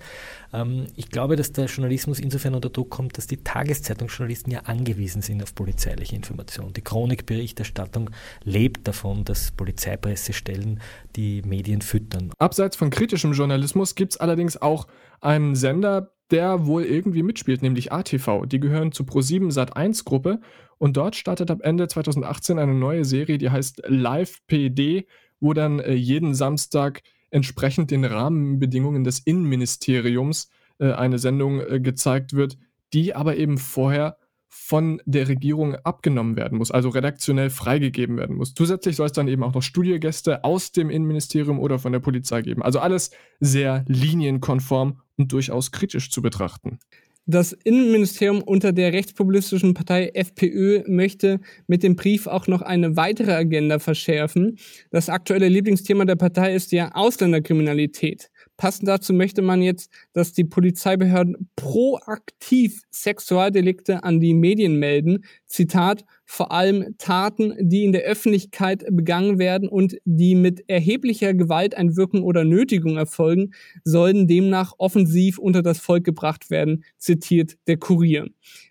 Ähm, 0.51 0.88
ich 0.95 1.10
glaube, 1.10 1.36
dass 1.36 1.51
der 1.51 1.65
Journalismus 1.65 2.19
insofern 2.19 2.55
unter 2.55 2.69
Druck 2.69 2.89
kommt, 2.89 3.19
dass 3.19 3.27
die 3.27 3.38
Tageszeitungsjournalisten 3.38 4.51
ja 4.51 4.62
angewiesen 4.62 5.22
sind 5.22 5.43
auf 5.43 5.53
polizeiliche 5.53 6.15
Information. 6.15 6.74
Die 6.74 6.81
Chronikberichterstattung 6.81 8.10
lebt 8.43 8.88
davon, 8.88 9.25
dass 9.25 9.51
Polizeipressestellen 9.51 10.81
die 11.15 11.43
Medien 11.43 11.81
füttern. 11.81 12.31
Abseits 12.39 12.75
von 12.75 12.89
kritischem 12.89 13.33
Journalismus 13.33 13.93
gibt 13.93 14.13
es 14.13 14.17
allerdings 14.17 14.60
auch 14.60 14.88
einen 15.22 15.55
Sender, 15.55 16.12
der 16.32 16.65
wohl 16.65 16.84
irgendwie 16.84 17.24
mitspielt, 17.24 17.62
nämlich 17.62 17.92
ATV. 17.92 18.46
Die 18.46 18.60
gehören 18.60 18.92
zur 18.92 19.06
Pro7 19.06 19.51
Sat1 19.51 20.03
Gruppe 20.06 20.39
und 20.77 20.98
dort 20.98 21.15
startet 21.15 21.51
ab 21.51 21.60
Ende 21.62 21.88
2018 21.88 22.60
eine 22.60 22.74
neue 22.74 23.06
Serie, 23.06 23.38
die 23.38 23.50
heißt 23.50 23.84
Live 23.88 24.39
PD, 24.48 25.08
wo 25.39 25.53
dann 25.53 25.80
äh, 25.80 25.94
jeden 25.94 26.34
Samstag 26.34 27.01
entsprechend 27.30 27.92
den 27.92 28.06
Rahmenbedingungen 28.06 29.03
des 29.03 29.20
Innenministeriums 29.20 30.50
äh, 30.80 30.92
eine 30.92 31.20
Sendung 31.20 31.62
äh, 31.62 31.80
gezeigt 31.80 32.34
wird, 32.34 32.58
die 32.94 33.15
aber 33.15 33.38
eben 33.38 33.58
vorher 33.58 34.18
von 34.56 35.01
der 35.06 35.27
Regierung 35.27 35.75
abgenommen 35.75 36.36
werden 36.36 36.60
muss, 36.60 36.70
also 36.70 36.89
redaktionell 36.89 37.50
freigegeben 37.50 38.18
werden 38.18 38.36
muss. 38.36 38.53
Zusätzlich 38.53 38.96
soll 38.96 39.08
es 39.08 39.12
dann 39.12 39.27
eben 39.27 39.44
auch 39.44 39.53
noch 39.53 39.63
Studiogäste 39.63 40.44
aus 40.44 40.72
dem 40.72 40.92
Innenministerium 40.92 41.60
oder 41.60 41.80
von 41.80 41.92
der 41.92 42.00
Polizei 42.00 42.44
geben. 42.44 42.62
Also 42.62 42.80
alles 42.80 43.10
sehr 43.39 43.84
linienkonform 43.88 45.01
und 45.17 45.32
durchaus 45.32 45.72
kritisch 45.72 46.10
zu 46.10 46.22
betrachten. 46.22 46.79
Das 47.25 47.53
Innenministerium 47.53 48.41
unter 48.41 48.74
der 48.74 48.91
rechtspopulistischen 48.91 49.74
Partei 49.74 50.12
FPÖ 50.13 50.84
möchte 50.88 51.39
mit 51.67 51.82
dem 51.82 51.96
Brief 51.96 52.27
auch 52.27 52.48
noch 52.48 52.62
eine 52.62 52.98
weitere 52.98 53.32
Agenda 53.32 53.79
verschärfen. 53.79 54.58
Das 54.91 55.08
aktuelle 55.08 55.48
Lieblingsthema 55.48 56.03
der 56.03 56.17
Partei 56.17 56.53
ist 56.53 56.74
ja 56.74 56.91
Ausländerkriminalität. 56.93 58.29
Passend 58.63 58.88
dazu 58.88 59.12
möchte 59.13 59.41
man 59.41 59.62
jetzt, 59.62 59.91
dass 60.13 60.32
die 60.32 60.46
Polizeibehörden 60.46 61.50
proaktiv 61.58 62.84
Sexualdelikte 62.91 64.05
an 64.05 64.22
die 64.22 64.34
Medien 64.34 64.79
melden. 64.79 65.25
Zitat, 65.48 66.05
vor 66.24 66.53
allem 66.53 66.96
Taten, 66.98 67.55
die 67.60 67.84
in 67.84 67.91
der 67.91 68.03
Öffentlichkeit 68.03 68.86
begangen 68.89 69.38
werden 69.38 69.67
und 69.67 69.98
die 70.05 70.36
mit 70.36 70.63
erheblicher 70.70 71.34
Gewalteinwirkung 71.34 72.24
oder 72.24 72.46
Nötigung 72.46 72.96
erfolgen, 72.96 73.51
sollen 73.84 74.29
demnach 74.29 74.72
offensiv 74.77 75.39
unter 75.39 75.62
das 75.62 75.79
Volk 75.79 76.05
gebracht 76.05 76.50
werden, 76.50 76.86
zitiert 76.98 77.58
der 77.67 77.75
Kurier. 77.75 78.29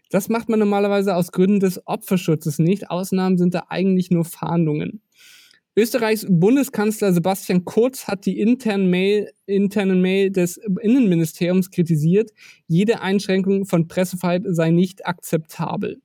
Das 0.09 0.31
macht 0.31 0.49
man 0.49 0.59
normalerweise 0.59 1.17
aus 1.17 1.33
Gründen 1.33 1.61
des 1.61 1.87
Opferschutzes 1.87 2.59
nicht. 2.59 2.91
Ausnahmen 2.91 3.37
sind 3.37 3.53
da 3.53 3.65
eigentlich 3.69 4.11
nur 4.11 4.25
Fahndungen. 4.25 5.03
Österreichs 5.75 6.27
Bundeskanzler 6.29 7.15
Sebastian 7.15 7.65
Kurz 7.65 8.07
hat 8.07 8.27
die 8.27 8.39
internen 8.39 8.91
Mail, 8.91 9.31
internen 9.47 10.03
Mail 10.03 10.31
des 10.31 10.61
Innenministeriums 10.83 11.71
kritisiert. 11.71 12.31
Jede 12.67 13.01
Einschränkung 13.01 13.65
von 13.65 13.89
Pressefreiheit 13.89 14.43
sei 14.49 14.71
nicht 14.71 15.07
akzeptabel. 15.07 16.03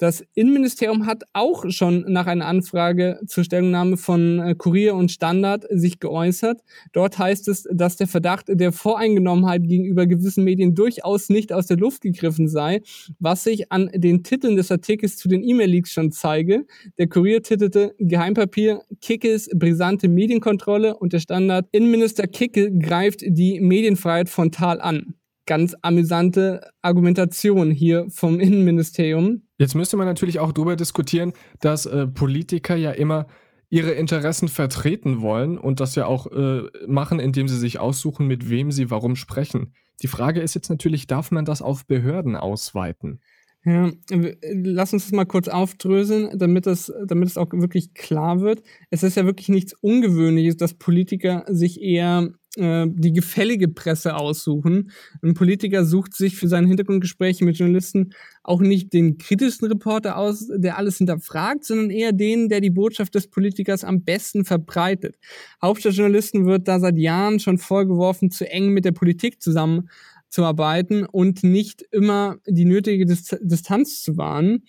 Das 0.00 0.24
Innenministerium 0.32 1.04
hat 1.04 1.24
auch 1.34 1.66
schon 1.68 2.06
nach 2.08 2.26
einer 2.26 2.46
Anfrage 2.46 3.20
zur 3.26 3.44
Stellungnahme 3.44 3.98
von 3.98 4.38
äh, 4.38 4.54
Kurier 4.54 4.94
und 4.94 5.10
Standard 5.10 5.66
sich 5.68 6.00
geäußert. 6.00 6.62
Dort 6.94 7.18
heißt 7.18 7.48
es, 7.48 7.68
dass 7.70 7.96
der 7.96 8.06
Verdacht 8.06 8.46
der 8.48 8.72
Voreingenommenheit 8.72 9.68
gegenüber 9.68 10.06
gewissen 10.06 10.44
Medien 10.44 10.74
durchaus 10.74 11.28
nicht 11.28 11.52
aus 11.52 11.66
der 11.66 11.76
Luft 11.76 12.00
gegriffen 12.00 12.48
sei, 12.48 12.80
was 13.18 13.44
sich 13.44 13.70
an 13.70 13.90
den 13.94 14.22
Titeln 14.22 14.56
des 14.56 14.72
Artikels 14.72 15.18
zu 15.18 15.28
den 15.28 15.44
E-Mail-Leaks 15.44 15.92
schon 15.92 16.12
zeige. 16.12 16.64
Der 16.96 17.06
Kurier 17.06 17.42
titelte 17.42 17.94
Geheimpapier 17.98 18.80
Kickels 19.02 19.50
brisante 19.54 20.08
Medienkontrolle 20.08 20.96
und 20.96 21.12
der 21.12 21.20
Standard 21.20 21.66
Innenminister 21.72 22.26
Kickel 22.26 22.78
greift 22.78 23.20
die 23.20 23.60
Medienfreiheit 23.60 24.30
frontal 24.30 24.80
an 24.80 25.16
ganz 25.44 25.74
amüsante 25.82 26.60
Argumentation 26.80 27.70
hier 27.70 28.06
vom 28.08 28.40
Innenministerium. 28.40 29.42
Jetzt 29.60 29.74
müsste 29.74 29.98
man 29.98 30.06
natürlich 30.06 30.40
auch 30.40 30.52
darüber 30.52 30.74
diskutieren, 30.74 31.34
dass 31.60 31.84
äh, 31.84 32.06
Politiker 32.06 32.76
ja 32.76 32.92
immer 32.92 33.26
ihre 33.68 33.90
Interessen 33.90 34.48
vertreten 34.48 35.20
wollen 35.20 35.58
und 35.58 35.80
das 35.80 35.96
ja 35.96 36.06
auch 36.06 36.32
äh, 36.32 36.62
machen, 36.86 37.20
indem 37.20 37.46
sie 37.46 37.58
sich 37.58 37.78
aussuchen, 37.78 38.26
mit 38.26 38.48
wem 38.48 38.72
sie 38.72 38.90
warum 38.90 39.16
sprechen. 39.16 39.74
Die 40.00 40.06
Frage 40.06 40.40
ist 40.40 40.54
jetzt 40.54 40.70
natürlich, 40.70 41.08
darf 41.08 41.30
man 41.30 41.44
das 41.44 41.60
auf 41.60 41.86
Behörden 41.86 42.36
ausweiten? 42.36 43.20
Ja, 43.66 43.92
lass 44.10 44.94
uns 44.94 45.04
das 45.04 45.12
mal 45.12 45.26
kurz 45.26 45.48
aufdröseln, 45.48 46.38
damit 46.38 46.66
es, 46.66 46.90
damit 47.06 47.28
es 47.28 47.36
auch 47.36 47.52
wirklich 47.52 47.92
klar 47.92 48.40
wird. 48.40 48.62
Es 48.88 49.02
ist 49.02 49.18
ja 49.18 49.26
wirklich 49.26 49.50
nichts 49.50 49.74
Ungewöhnliches, 49.82 50.56
dass 50.56 50.72
Politiker 50.72 51.44
sich 51.48 51.82
eher 51.82 52.32
äh, 52.56 52.86
die 52.88 53.12
gefällige 53.12 53.68
Presse 53.68 54.16
aussuchen. 54.16 54.90
Ein 55.22 55.34
Politiker 55.34 55.84
sucht 55.84 56.14
sich 56.14 56.36
für 56.36 56.48
seine 56.48 56.66
Hintergrundgespräche 56.66 57.44
mit 57.44 57.58
Journalisten 57.58 58.12
auch 58.42 58.60
nicht 58.60 58.92
den 58.92 59.18
kritischsten 59.18 59.68
Reporter 59.68 60.16
aus, 60.16 60.48
der 60.48 60.76
alles 60.76 60.98
hinterfragt, 60.98 61.64
sondern 61.64 61.90
eher 61.90 62.12
den, 62.12 62.48
der 62.48 62.60
die 62.60 62.70
Botschaft 62.70 63.14
des 63.14 63.28
Politikers 63.28 63.84
am 63.84 64.02
besten 64.02 64.44
verbreitet. 64.44 65.16
Hauptstadtjournalisten 65.62 66.46
wird 66.46 66.66
da 66.66 66.80
seit 66.80 66.98
Jahren 66.98 67.38
schon 67.38 67.58
vorgeworfen, 67.58 68.30
zu 68.30 68.50
eng 68.50 68.70
mit 68.70 68.84
der 68.84 68.92
Politik 68.92 69.40
zusammen 69.42 69.88
zu 70.30 70.44
arbeiten 70.44 71.04
und 71.04 71.42
nicht 71.42 71.82
immer 71.90 72.36
die 72.46 72.64
nötige 72.64 73.04
Distanz 73.04 74.02
zu 74.02 74.16
wahren. 74.16 74.62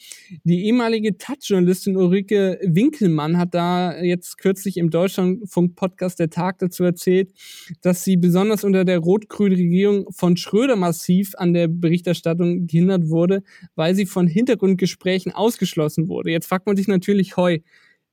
Die 0.43 0.65
ehemalige 0.65 1.17
Taz-Journalistin 1.17 1.95
Ulrike 1.95 2.59
Winkelmann 2.63 3.37
hat 3.37 3.53
da 3.53 4.01
jetzt 4.01 4.39
kürzlich 4.39 4.77
im 4.77 4.89
Deutschlandfunk-Podcast 4.89 6.19
Der 6.19 6.31
Tag 6.31 6.57
dazu 6.59 6.83
erzählt, 6.83 7.31
dass 7.81 8.03
sie 8.03 8.17
besonders 8.17 8.63
unter 8.63 8.85
der 8.85 8.97
rot-grünen 8.97 9.57
Regierung 9.57 10.11
von 10.11 10.35
Schröder 10.35 10.75
massiv 10.75 11.33
an 11.37 11.53
der 11.53 11.67
Berichterstattung 11.67 12.65
gehindert 12.65 13.09
wurde, 13.09 13.43
weil 13.75 13.93
sie 13.93 14.07
von 14.07 14.25
Hintergrundgesprächen 14.27 15.31
ausgeschlossen 15.31 16.07
wurde. 16.07 16.31
Jetzt 16.31 16.47
fragt 16.47 16.65
man 16.65 16.75
sich 16.75 16.87
natürlich 16.87 17.37
heu, 17.37 17.59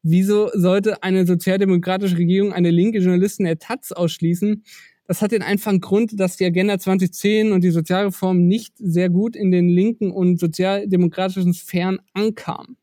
wieso 0.02 0.50
sollte 0.52 1.02
eine 1.02 1.26
sozialdemokratische 1.26 2.18
Regierung 2.18 2.52
eine 2.52 2.70
linke 2.70 2.98
Journalistin 2.98 3.46
der 3.46 3.58
Taz 3.58 3.92
ausschließen? 3.92 4.64
Das 5.08 5.22
hat 5.22 5.32
den 5.32 5.42
einfachen 5.42 5.80
Grund, 5.80 6.20
dass 6.20 6.36
die 6.36 6.44
Agenda 6.44 6.78
2010 6.78 7.52
und 7.52 7.64
die 7.64 7.70
Sozialreform 7.70 8.46
nicht 8.46 8.74
sehr 8.76 9.08
gut 9.08 9.36
in 9.36 9.50
den 9.50 9.70
linken 9.70 10.10
und 10.10 10.38
sozialdemokratischen 10.38 11.54
Sphären 11.54 11.98
ankamen. 12.12 12.76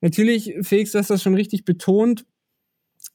Natürlich, 0.00 0.54
Felix, 0.62 0.90
du 0.90 0.98
hast 0.98 1.10
das 1.10 1.22
schon 1.22 1.36
richtig 1.36 1.64
betont, 1.64 2.26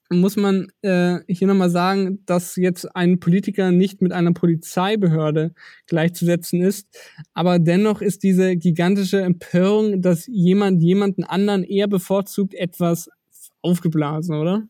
muss 0.10 0.38
man 0.38 0.72
äh, 0.82 1.20
hier 1.28 1.48
nochmal 1.48 1.70
sagen, 1.70 2.26
dass 2.26 2.56
jetzt 2.56 2.96
ein 2.96 3.20
Politiker 3.20 3.72
nicht 3.72 4.02
mit 4.02 4.14
einer 4.14 4.34
Polizeibehörde 4.34 5.54
gleichzusetzen 5.86 6.62
ist. 6.62 6.88
Aber 7.34 7.60
dennoch 7.60 8.02
ist 8.02 8.24
diese 8.24 8.56
gigantische 8.56 9.22
Empörung, 9.22 10.02
dass 10.02 10.26
jemand 10.26 10.82
jemanden 10.82 11.26
anderen 11.26 11.64
eher 11.64 11.88
bevorzugt, 11.88 12.56
etwas 12.56 13.10
aufgeblasen, 13.62 14.36
oder? 14.36 14.68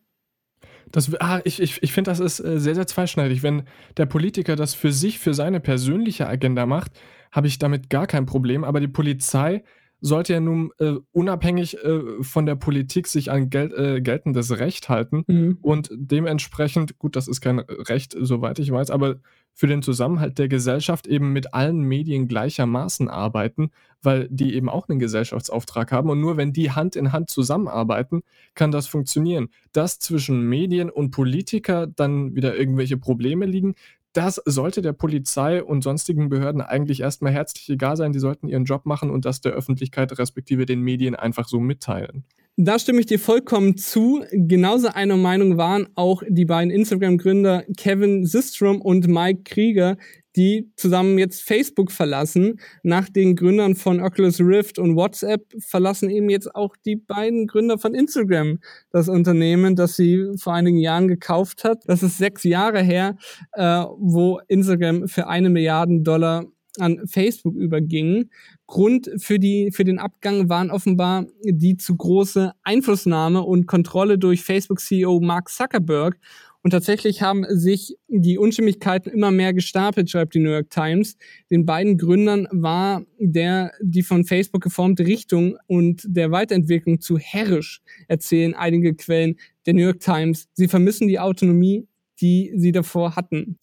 Das, 0.91 1.13
ah, 1.19 1.41
ich 1.43 1.61
ich, 1.61 1.81
ich 1.83 1.93
finde, 1.93 2.11
das 2.11 2.19
ist 2.19 2.39
äh, 2.39 2.59
sehr, 2.59 2.75
sehr 2.75 2.87
zweischneidig. 2.87 3.43
Wenn 3.43 3.63
der 3.97 4.05
Politiker 4.05 4.55
das 4.55 4.73
für 4.73 4.91
sich, 4.91 5.19
für 5.19 5.33
seine 5.33 5.59
persönliche 5.59 6.27
Agenda 6.27 6.65
macht, 6.65 6.91
habe 7.31 7.47
ich 7.47 7.59
damit 7.59 7.89
gar 7.89 8.07
kein 8.07 8.25
Problem. 8.25 8.63
Aber 8.63 8.79
die 8.79 8.87
Polizei 8.87 9.63
sollte 10.01 10.33
ja 10.33 10.39
nun 10.39 10.71
äh, 10.79 10.95
unabhängig 11.11 11.77
äh, 11.83 12.21
von 12.21 12.45
der 12.45 12.55
Politik 12.55 13.07
sich 13.07 13.31
an 13.31 13.49
gel 13.49 13.73
äh, 13.73 14.01
geltendes 14.01 14.57
Recht 14.57 14.89
halten 14.89 15.23
mhm. 15.27 15.57
und 15.61 15.89
dementsprechend, 15.91 16.97
gut, 16.99 17.15
das 17.15 17.27
ist 17.27 17.41
kein 17.41 17.59
Recht, 17.59 18.15
soweit 18.19 18.59
ich 18.59 18.71
weiß, 18.71 18.91
aber 18.91 19.17
für 19.59 19.67
den 19.67 19.81
Zusammenhalt 19.81 20.37
der 20.37 20.47
Gesellschaft 20.47 21.05
eben 21.05 21.33
mit 21.33 21.53
allen 21.53 21.81
Medien 21.81 22.29
gleichermaßen 22.29 23.09
arbeiten, 23.09 23.71
weil 24.01 24.29
die 24.31 24.55
eben 24.55 24.69
auch 24.69 24.87
einen 24.87 24.99
Gesellschaftsauftrag 24.99 25.91
haben. 25.91 26.09
Und 26.09 26.21
nur 26.21 26.37
wenn 26.37 26.53
die 26.53 26.71
Hand 26.71 26.95
in 26.95 27.11
Hand 27.11 27.29
zusammenarbeiten, 27.29 28.21
kann 28.55 28.71
das 28.71 28.87
funktionieren. 28.87 29.49
Dass 29.73 29.99
zwischen 29.99 30.47
Medien 30.47 30.89
und 30.89 31.11
Politiker 31.11 31.87
dann 31.87 32.35
wieder 32.35 32.55
irgendwelche 32.55 32.95
Probleme 32.95 33.45
liegen, 33.45 33.75
das 34.13 34.41
sollte 34.45 34.81
der 34.81 34.93
Polizei 34.93 35.63
und 35.63 35.83
sonstigen 35.83 36.29
Behörden 36.29 36.61
eigentlich 36.61 37.01
erstmal 37.01 37.31
herzlich 37.31 37.69
egal 37.69 37.95
sein. 37.95 38.11
Die 38.11 38.19
sollten 38.19 38.47
ihren 38.47 38.65
Job 38.65 38.85
machen 38.85 39.11
und 39.11 39.25
das 39.25 39.41
der 39.41 39.51
Öffentlichkeit 39.51 40.17
respektive 40.17 40.65
den 40.65 40.81
Medien 40.81 41.15
einfach 41.15 41.47
so 41.47 41.59
mitteilen. 41.59 42.23
Da 42.61 42.77
stimme 42.77 42.99
ich 42.99 43.05
dir 43.05 43.19
vollkommen 43.19 43.77
zu. 43.77 44.25
Genauso 44.31 44.89
einer 44.89 45.15
Meinung 45.15 45.55
waren 45.55 45.87
auch 45.95 46.23
die 46.27 46.43
beiden 46.43 46.71
Instagram-Gründer 46.71 47.63
Kevin 47.77 48.25
Systrom 48.25 48.81
und 48.81 49.07
Mike 49.07 49.43
Krieger, 49.45 49.97
die 50.39 50.71
zusammen 50.77 51.19
jetzt 51.19 51.41
Facebook 51.41 51.91
verlassen. 51.91 52.61
Nach 52.81 53.09
den 53.09 53.35
Gründern 53.35 53.75
von 53.75 53.99
Oculus 53.99 54.39
Rift 54.39 54.79
und 54.79 54.95
WhatsApp 54.95 55.53
verlassen 55.59 56.09
eben 56.09 56.29
jetzt 56.29 56.55
auch 56.55 56.77
die 56.85 56.95
beiden 56.95 57.45
Gründer 57.45 57.77
von 57.77 57.93
Instagram 57.93 58.59
das 58.89 59.09
Unternehmen, 59.09 59.75
das 59.75 59.97
sie 59.97 60.31
vor 60.37 60.53
einigen 60.53 60.77
Jahren 60.77 61.09
gekauft 61.09 61.65
hat. 61.65 61.83
Das 61.87 62.03
ist 62.03 62.17
sechs 62.17 62.43
Jahre 62.43 62.81
her, 62.81 63.17
äh, 63.51 63.83
wo 63.97 64.39
Instagram 64.47 65.09
für 65.09 65.27
eine 65.27 65.49
Milliarde 65.49 66.01
Dollar 66.03 66.45
an 66.77 67.01
Facebook 67.05 67.55
überging. 67.55 68.29
Grund 68.67 69.09
für, 69.17 69.39
die, 69.39 69.71
für 69.73 69.83
den 69.83 69.99
Abgang 69.99 70.47
waren 70.47 70.71
offenbar 70.71 71.25
die 71.43 71.75
zu 71.75 71.97
große 71.97 72.53
Einflussnahme 72.63 73.41
und 73.41 73.65
Kontrolle 73.65 74.17
durch 74.17 74.43
Facebook-CEO 74.43 75.19
Mark 75.19 75.49
Zuckerberg. 75.49 76.17
Und 76.61 76.71
tatsächlich 76.71 77.21
haben 77.21 77.45
sich 77.49 77.95
die 78.07 78.37
Unstimmigkeiten 78.37 79.09
immer 79.09 79.31
mehr 79.31 79.53
gestapelt, 79.53 80.09
schreibt 80.09 80.33
die 80.33 80.39
New 80.39 80.51
York 80.51 80.69
Times. 80.69 81.15
Den 81.49 81.65
beiden 81.65 81.97
Gründern 81.97 82.47
war 82.51 83.03
der 83.17 83.71
die 83.81 84.03
von 84.03 84.25
Facebook 84.25 84.61
geformte 84.61 85.05
Richtung 85.05 85.57
und 85.67 86.03
der 86.05 86.31
Weiterentwicklung 86.31 86.99
zu 86.99 87.17
herrisch, 87.17 87.81
erzählen 88.07 88.53
einige 88.53 88.93
Quellen 88.93 89.37
der 89.65 89.73
New 89.73 89.83
York 89.83 90.01
Times. 90.01 90.49
Sie 90.53 90.67
vermissen 90.67 91.07
die 91.07 91.19
Autonomie 91.19 91.87
die 92.21 92.51
sie 92.55 92.71
davor 92.71 93.15
hatten. 93.15 93.57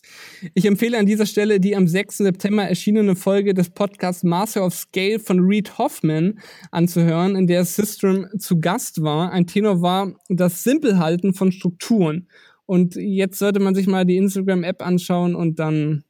Ich 0.54 0.64
empfehle 0.64 0.98
an 0.98 1.06
dieser 1.06 1.26
Stelle 1.26 1.60
die 1.60 1.76
am 1.76 1.86
6. 1.86 2.18
September 2.18 2.64
erschienene 2.64 3.16
Folge 3.16 3.54
des 3.54 3.70
Podcasts 3.70 4.24
Master 4.24 4.64
of 4.64 4.74
Scale 4.74 5.18
von 5.18 5.40
Reed 5.40 5.78
Hoffman 5.78 6.38
anzuhören, 6.70 7.36
in 7.36 7.46
der 7.46 7.64
System 7.64 8.26
zu 8.38 8.60
Gast 8.60 9.02
war. 9.02 9.32
Ein 9.32 9.46
Tenor 9.46 9.82
war 9.82 10.14
das 10.28 10.64
Simpelhalten 10.64 11.34
von 11.34 11.52
Strukturen. 11.52 12.28
Und 12.66 12.96
jetzt 12.96 13.38
sollte 13.38 13.60
man 13.60 13.74
sich 13.74 13.86
mal 13.86 14.04
die 14.04 14.16
Instagram-App 14.16 14.84
anschauen 14.84 15.34
und 15.34 15.58
dann 15.58 16.04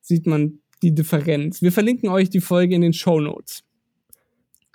sieht 0.00 0.26
man 0.26 0.60
die 0.82 0.94
Differenz. 0.94 1.60
Wir 1.62 1.72
verlinken 1.72 2.08
euch 2.08 2.30
die 2.30 2.40
Folge 2.40 2.74
in 2.74 2.80
den 2.80 2.94
Show 2.94 3.20
Notes. 3.20 3.62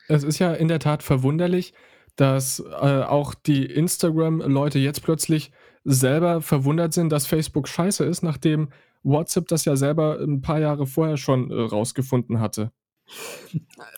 Es 0.07 0.23
ist 0.23 0.37
ja 0.37 0.53
in 0.53 0.67
der 0.67 0.79
Tat 0.79 1.01
verwunderlich, 1.01 1.73
dass 2.15 2.59
äh, 2.59 3.01
auch 3.01 3.33
die 3.33 3.65
Instagram-Leute 3.65 4.79
jetzt 4.79 5.03
plötzlich 5.03 5.51
selber 5.83 6.41
verwundert 6.41 6.93
sind, 6.93 7.11
dass 7.11 7.25
Facebook 7.25 7.67
scheiße 7.67 8.05
ist, 8.05 8.23
nachdem 8.23 8.69
WhatsApp 9.03 9.47
das 9.47 9.65
ja 9.65 9.75
selber 9.75 10.19
ein 10.19 10.41
paar 10.41 10.59
Jahre 10.59 10.87
vorher 10.87 11.17
schon 11.17 11.51
äh, 11.51 11.55
rausgefunden 11.55 12.39
hatte. 12.39 12.71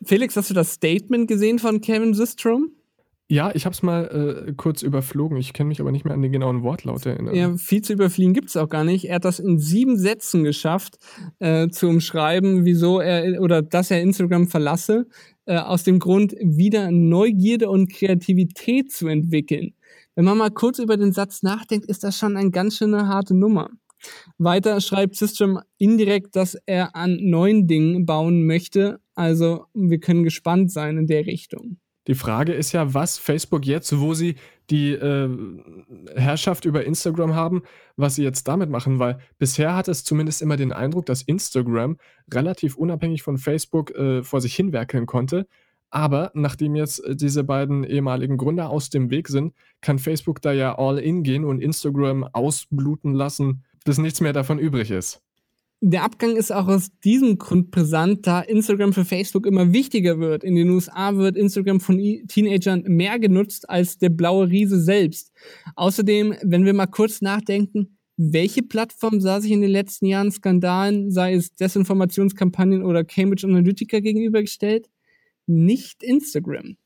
Felix, 0.04 0.36
hast 0.36 0.50
du 0.50 0.54
das 0.54 0.74
Statement 0.74 1.28
gesehen 1.28 1.60
von 1.60 1.80
Kevin 1.80 2.14
Systrom? 2.14 2.72
Ja, 3.30 3.52
ich 3.54 3.66
habe 3.66 3.74
es 3.74 3.84
mal 3.84 4.46
äh, 4.48 4.54
kurz 4.54 4.82
überflogen. 4.82 5.38
Ich 5.38 5.52
kann 5.52 5.68
mich 5.68 5.82
aber 5.82 5.92
nicht 5.92 6.06
mehr 6.06 6.14
an 6.14 6.22
den 6.22 6.32
genauen 6.32 6.64
Wortlaut 6.64 7.06
erinnern. 7.06 7.36
Ja, 7.36 7.58
viel 7.58 7.82
zu 7.82 7.94
überfliegen 7.94 8.34
gibt 8.34 8.48
es 8.48 8.56
auch 8.56 8.70
gar 8.70 8.86
nicht. 8.86 9.10
Er 9.10 9.16
hat 9.16 9.26
das 9.26 9.40
in 9.40 9.60
sieben 9.60 9.98
Sätzen 9.98 10.46
geschafft, 10.46 10.98
äh, 11.40 11.68
zu 11.68 11.88
umschreiben, 11.88 12.64
wieso 12.64 13.02
er 13.02 13.42
oder 13.42 13.62
dass 13.62 13.92
er 13.92 14.02
Instagram 14.02 14.48
verlasse, 14.48 15.08
äh, 15.46 15.58
aus 15.58 15.84
dem 15.84 16.00
Grund, 16.00 16.36
wieder 16.40 16.90
Neugierde 16.90 17.70
und 17.70 17.92
Kreativität 17.92 18.94
zu 18.94 19.08
entwickeln. 19.08 19.74
Wenn 20.16 20.24
man 20.24 20.38
mal 20.38 20.52
kurz 20.52 20.80
über 20.80 20.96
den 20.96 21.12
Satz 21.12 21.44
nachdenkt, 21.44 21.86
ist 21.88 22.06
das 22.06 22.18
schon 22.18 22.38
eine 22.38 22.52
ganz 22.52 22.78
schöne 22.78 23.08
harte 23.08 23.36
Nummer. 23.36 23.70
Weiter 24.38 24.80
schreibt 24.80 25.16
System 25.16 25.60
indirekt, 25.78 26.36
dass 26.36 26.56
er 26.66 26.96
an 26.96 27.18
neuen 27.22 27.68
Dingen 27.68 28.06
bauen 28.06 28.46
möchte. 28.46 29.00
Also 29.16 29.66
wir 29.74 30.00
können 30.00 30.24
gespannt 30.24 30.72
sein 30.72 30.98
in 30.98 31.08
der 31.08 31.26
Richtung. 31.26 31.78
Die 32.08 32.16
Frage 32.16 32.54
ist 32.54 32.72
ja, 32.72 32.94
was 32.94 33.18
Facebook 33.18 33.66
jetzt, 33.66 34.00
wo 34.00 34.14
sie 34.14 34.36
die 34.70 34.94
äh, 34.94 35.30
Herrschaft 36.16 36.66
über 36.66 36.86
Instagram 36.86 37.36
haben, 37.36 37.64
was 37.96 38.16
sie 38.16 38.24
jetzt 38.24 38.48
damit 38.48 38.70
machen, 38.70 39.00
weil 39.00 39.20
bisher 39.38 39.76
hat 39.76 39.88
es 39.88 40.04
zumindest 40.04 40.42
immer 40.42 40.58
den 40.58 40.74
Eindruck, 40.74 41.06
dass 41.06 41.22
Instagram 41.22 41.98
relativ 42.34 42.76
unabhängig 42.76 43.24
von 43.24 43.38
Facebook 43.38 43.92
äh, 43.92 44.24
vor 44.24 44.42
sich 44.42 44.56
hinwerkeln 44.56 45.06
konnte 45.06 45.48
aber 45.90 46.32
nachdem 46.34 46.76
jetzt 46.76 47.04
äh, 47.06 47.16
diese 47.16 47.44
beiden 47.44 47.84
ehemaligen 47.84 48.38
Gründer 48.38 48.70
aus 48.70 48.90
dem 48.90 49.10
Weg 49.10 49.28
sind, 49.28 49.54
kann 49.82 50.00
Facebook 50.00 50.42
da 50.42 50.52
ja 50.52 50.78
all 50.78 51.00
in 51.00 51.24
gehen 51.24 51.46
und 51.46 51.62
Instagram 51.62 52.24
ausbluten 52.34 53.14
lassen, 53.14 53.64
bis 53.86 53.98
nichts 53.98 54.22
mehr 54.22 54.34
davon 54.34 54.60
übrig 54.60 54.92
ist. 54.92 55.22
Der 55.80 56.04
Abgang 56.04 56.36
ist 56.36 56.52
auch 56.52 56.68
aus 56.68 56.90
diesem 57.04 57.38
Grund 57.38 57.70
brisant, 57.70 58.26
da 58.26 58.42
Instagram 58.42 58.94
für 58.94 59.06
Facebook 59.06 59.46
immer 59.46 59.74
wichtiger 59.74 60.20
wird. 60.20 60.44
In 60.44 60.56
den 60.56 60.72
USA 60.72 61.16
wird 61.16 61.38
Instagram 61.38 61.80
von 61.80 61.98
Teenagern 62.28 62.84
mehr 62.88 63.20
genutzt 63.20 63.70
als 63.70 64.00
der 64.00 64.10
blaue 64.10 64.50
Riese 64.50 64.82
selbst. 64.82 65.32
Außerdem, 65.76 66.36
wenn 66.42 66.66
wir 66.66 66.74
mal 66.74 66.88
kurz 66.88 67.22
nachdenken, 67.22 68.00
welche 68.18 68.64
Plattform 68.64 69.22
sah 69.22 69.40
sich 69.40 69.52
in 69.52 69.62
den 69.62 69.70
letzten 69.70 70.08
Jahren 70.08 70.32
Skandalen, 70.32 71.12
sei 71.12 71.36
es 71.36 71.54
Desinformationskampagnen 71.54 72.84
oder 72.84 73.04
Cambridge 73.04 73.46
Analytica 73.46 74.00
gegenübergestellt? 74.00 74.90
nicht 75.48 76.04
Instagram. 76.04 76.78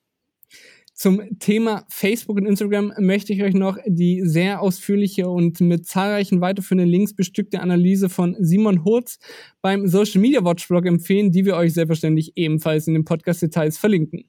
Zum 1.01 1.39
Thema 1.39 1.83
Facebook 1.89 2.37
und 2.37 2.45
Instagram 2.45 2.93
möchte 2.99 3.33
ich 3.33 3.41
euch 3.41 3.55
noch 3.55 3.79
die 3.87 4.21
sehr 4.23 4.61
ausführliche 4.61 5.27
und 5.27 5.59
mit 5.59 5.87
zahlreichen 5.87 6.41
weiterführenden 6.41 6.87
Links 6.87 7.15
bestückte 7.15 7.59
Analyse 7.59 8.07
von 8.07 8.35
Simon 8.39 8.85
Hurz 8.85 9.17
beim 9.63 9.87
Social 9.87 10.21
Media 10.21 10.45
Watch 10.45 10.67
Blog 10.67 10.85
empfehlen, 10.85 11.31
die 11.31 11.43
wir 11.43 11.55
euch 11.55 11.73
selbstverständlich 11.73 12.33
ebenfalls 12.35 12.85
in 12.85 12.93
den 12.93 13.03
Podcast-Details 13.03 13.79
verlinken. 13.79 14.25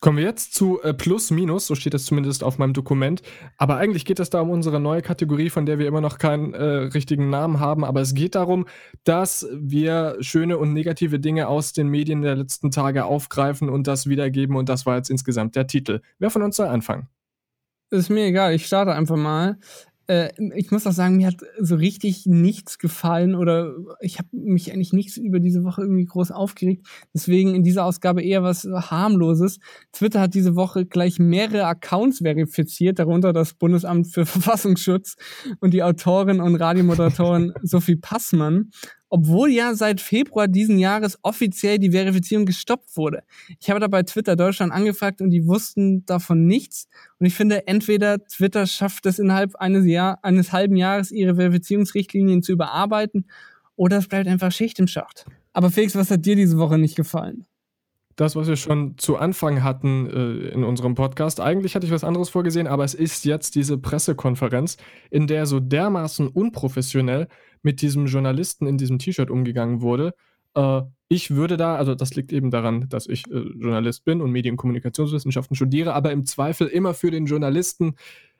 Kommen 0.00 0.16
wir 0.16 0.24
jetzt 0.24 0.54
zu 0.54 0.80
äh, 0.82 0.94
Plus 0.94 1.30
Minus, 1.30 1.66
so 1.66 1.74
steht 1.74 1.92
es 1.92 2.06
zumindest 2.06 2.42
auf 2.42 2.56
meinem 2.56 2.72
Dokument. 2.72 3.20
Aber 3.58 3.76
eigentlich 3.76 4.06
geht 4.06 4.18
es 4.18 4.30
da 4.30 4.40
um 4.40 4.48
unsere 4.48 4.80
neue 4.80 5.02
Kategorie, 5.02 5.50
von 5.50 5.66
der 5.66 5.78
wir 5.78 5.86
immer 5.86 6.00
noch 6.00 6.16
keinen 6.16 6.54
äh, 6.54 6.64
richtigen 6.64 7.28
Namen 7.28 7.60
haben. 7.60 7.84
Aber 7.84 8.00
es 8.00 8.14
geht 8.14 8.34
darum, 8.34 8.66
dass 9.04 9.46
wir 9.52 10.16
schöne 10.20 10.56
und 10.56 10.72
negative 10.72 11.20
Dinge 11.20 11.48
aus 11.48 11.74
den 11.74 11.88
Medien 11.88 12.22
der 12.22 12.34
letzten 12.34 12.70
Tage 12.70 13.04
aufgreifen 13.04 13.68
und 13.68 13.86
das 13.86 14.06
wiedergeben. 14.06 14.56
Und 14.56 14.70
das 14.70 14.86
war 14.86 14.96
jetzt 14.96 15.10
insgesamt 15.10 15.54
der 15.54 15.66
Titel. 15.66 16.00
Wer 16.18 16.30
von 16.30 16.42
uns 16.42 16.56
soll 16.56 16.68
anfangen? 16.68 17.08
Ist 17.90 18.08
mir 18.08 18.24
egal, 18.24 18.54
ich 18.54 18.66
starte 18.66 18.94
einfach 18.94 19.16
mal 19.16 19.58
äh, 20.10 20.32
ich 20.56 20.72
muss 20.72 20.86
auch 20.88 20.92
sagen, 20.92 21.18
mir 21.18 21.28
hat 21.28 21.36
so 21.60 21.76
richtig 21.76 22.26
nichts 22.26 22.78
gefallen 22.78 23.36
oder 23.36 23.74
ich 24.00 24.18
habe 24.18 24.28
mich 24.32 24.72
eigentlich 24.72 24.92
nichts 24.92 25.16
über 25.16 25.38
diese 25.38 25.62
Woche 25.62 25.82
irgendwie 25.82 26.04
groß 26.04 26.32
aufgeregt. 26.32 26.84
Deswegen 27.14 27.54
in 27.54 27.62
dieser 27.62 27.84
Ausgabe 27.84 28.20
eher 28.20 28.42
was 28.42 28.64
harmloses. 28.64 29.60
Twitter 29.92 30.20
hat 30.20 30.34
diese 30.34 30.56
Woche 30.56 30.84
gleich 30.84 31.20
mehrere 31.20 31.64
Accounts 31.66 32.18
verifiziert, 32.18 32.98
darunter 32.98 33.32
das 33.32 33.54
Bundesamt 33.54 34.08
für 34.08 34.26
Verfassungsschutz 34.40 35.14
und 35.60 35.72
die 35.72 35.84
Autorin 35.84 36.40
und 36.40 36.56
Radiomoderatorin 36.56 37.52
Sophie 37.62 37.96
Passmann 37.96 38.70
obwohl 39.10 39.50
ja 39.50 39.74
seit 39.74 40.00
Februar 40.00 40.48
diesen 40.48 40.78
Jahres 40.78 41.18
offiziell 41.22 41.78
die 41.78 41.90
Verifizierung 41.90 42.46
gestoppt 42.46 42.96
wurde. 42.96 43.22
Ich 43.60 43.68
habe 43.68 43.80
da 43.80 43.88
bei 43.88 44.02
Twitter 44.04 44.36
Deutschland 44.36 44.72
angefragt 44.72 45.20
und 45.20 45.30
die 45.30 45.46
wussten 45.46 46.06
davon 46.06 46.46
nichts. 46.46 46.88
Und 47.18 47.26
ich 47.26 47.34
finde, 47.34 47.66
entweder 47.66 48.24
Twitter 48.24 48.66
schafft 48.66 49.04
es 49.06 49.18
innerhalb 49.18 49.56
eines, 49.56 49.84
Jahr, 49.84 50.20
eines 50.22 50.52
halben 50.52 50.76
Jahres, 50.76 51.10
ihre 51.10 51.34
Verifizierungsrichtlinien 51.34 52.42
zu 52.42 52.52
überarbeiten, 52.52 53.26
oder 53.76 53.98
es 53.98 54.08
bleibt 54.08 54.28
einfach 54.28 54.52
Schicht 54.52 54.78
im 54.78 54.86
Schacht. 54.86 55.26
Aber 55.52 55.70
Felix, 55.70 55.94
was 55.94 56.10
hat 56.10 56.24
dir 56.24 56.36
diese 56.36 56.58
Woche 56.58 56.78
nicht 56.78 56.96
gefallen? 56.96 57.46
Das, 58.20 58.36
was 58.36 58.48
wir 58.48 58.56
schon 58.56 58.98
zu 58.98 59.16
Anfang 59.16 59.62
hatten 59.62 60.06
äh, 60.10 60.48
in 60.48 60.62
unserem 60.62 60.94
Podcast. 60.94 61.40
Eigentlich 61.40 61.74
hatte 61.74 61.86
ich 61.86 61.92
was 61.92 62.04
anderes 62.04 62.28
vorgesehen, 62.28 62.66
aber 62.66 62.84
es 62.84 62.92
ist 62.92 63.24
jetzt 63.24 63.54
diese 63.54 63.78
Pressekonferenz, 63.78 64.76
in 65.10 65.26
der 65.26 65.46
so 65.46 65.58
dermaßen 65.58 66.28
unprofessionell 66.28 67.28
mit 67.62 67.80
diesem 67.80 68.06
Journalisten 68.06 68.66
in 68.66 68.76
diesem 68.76 68.98
T-Shirt 68.98 69.30
umgegangen 69.30 69.80
wurde. 69.80 70.12
Äh, 70.54 70.82
ich 71.08 71.30
würde 71.30 71.56
da, 71.56 71.76
also 71.76 71.94
das 71.94 72.14
liegt 72.14 72.30
eben 72.30 72.50
daran, 72.50 72.90
dass 72.90 73.06
ich 73.06 73.26
äh, 73.30 73.38
Journalist 73.38 74.04
bin 74.04 74.20
und 74.20 74.30
Medienkommunikationswissenschaften 74.32 75.56
studiere, 75.56 75.94
aber 75.94 76.12
im 76.12 76.26
Zweifel 76.26 76.66
immer 76.66 76.92
für 76.92 77.10
den 77.10 77.24
Journalisten, 77.24 77.94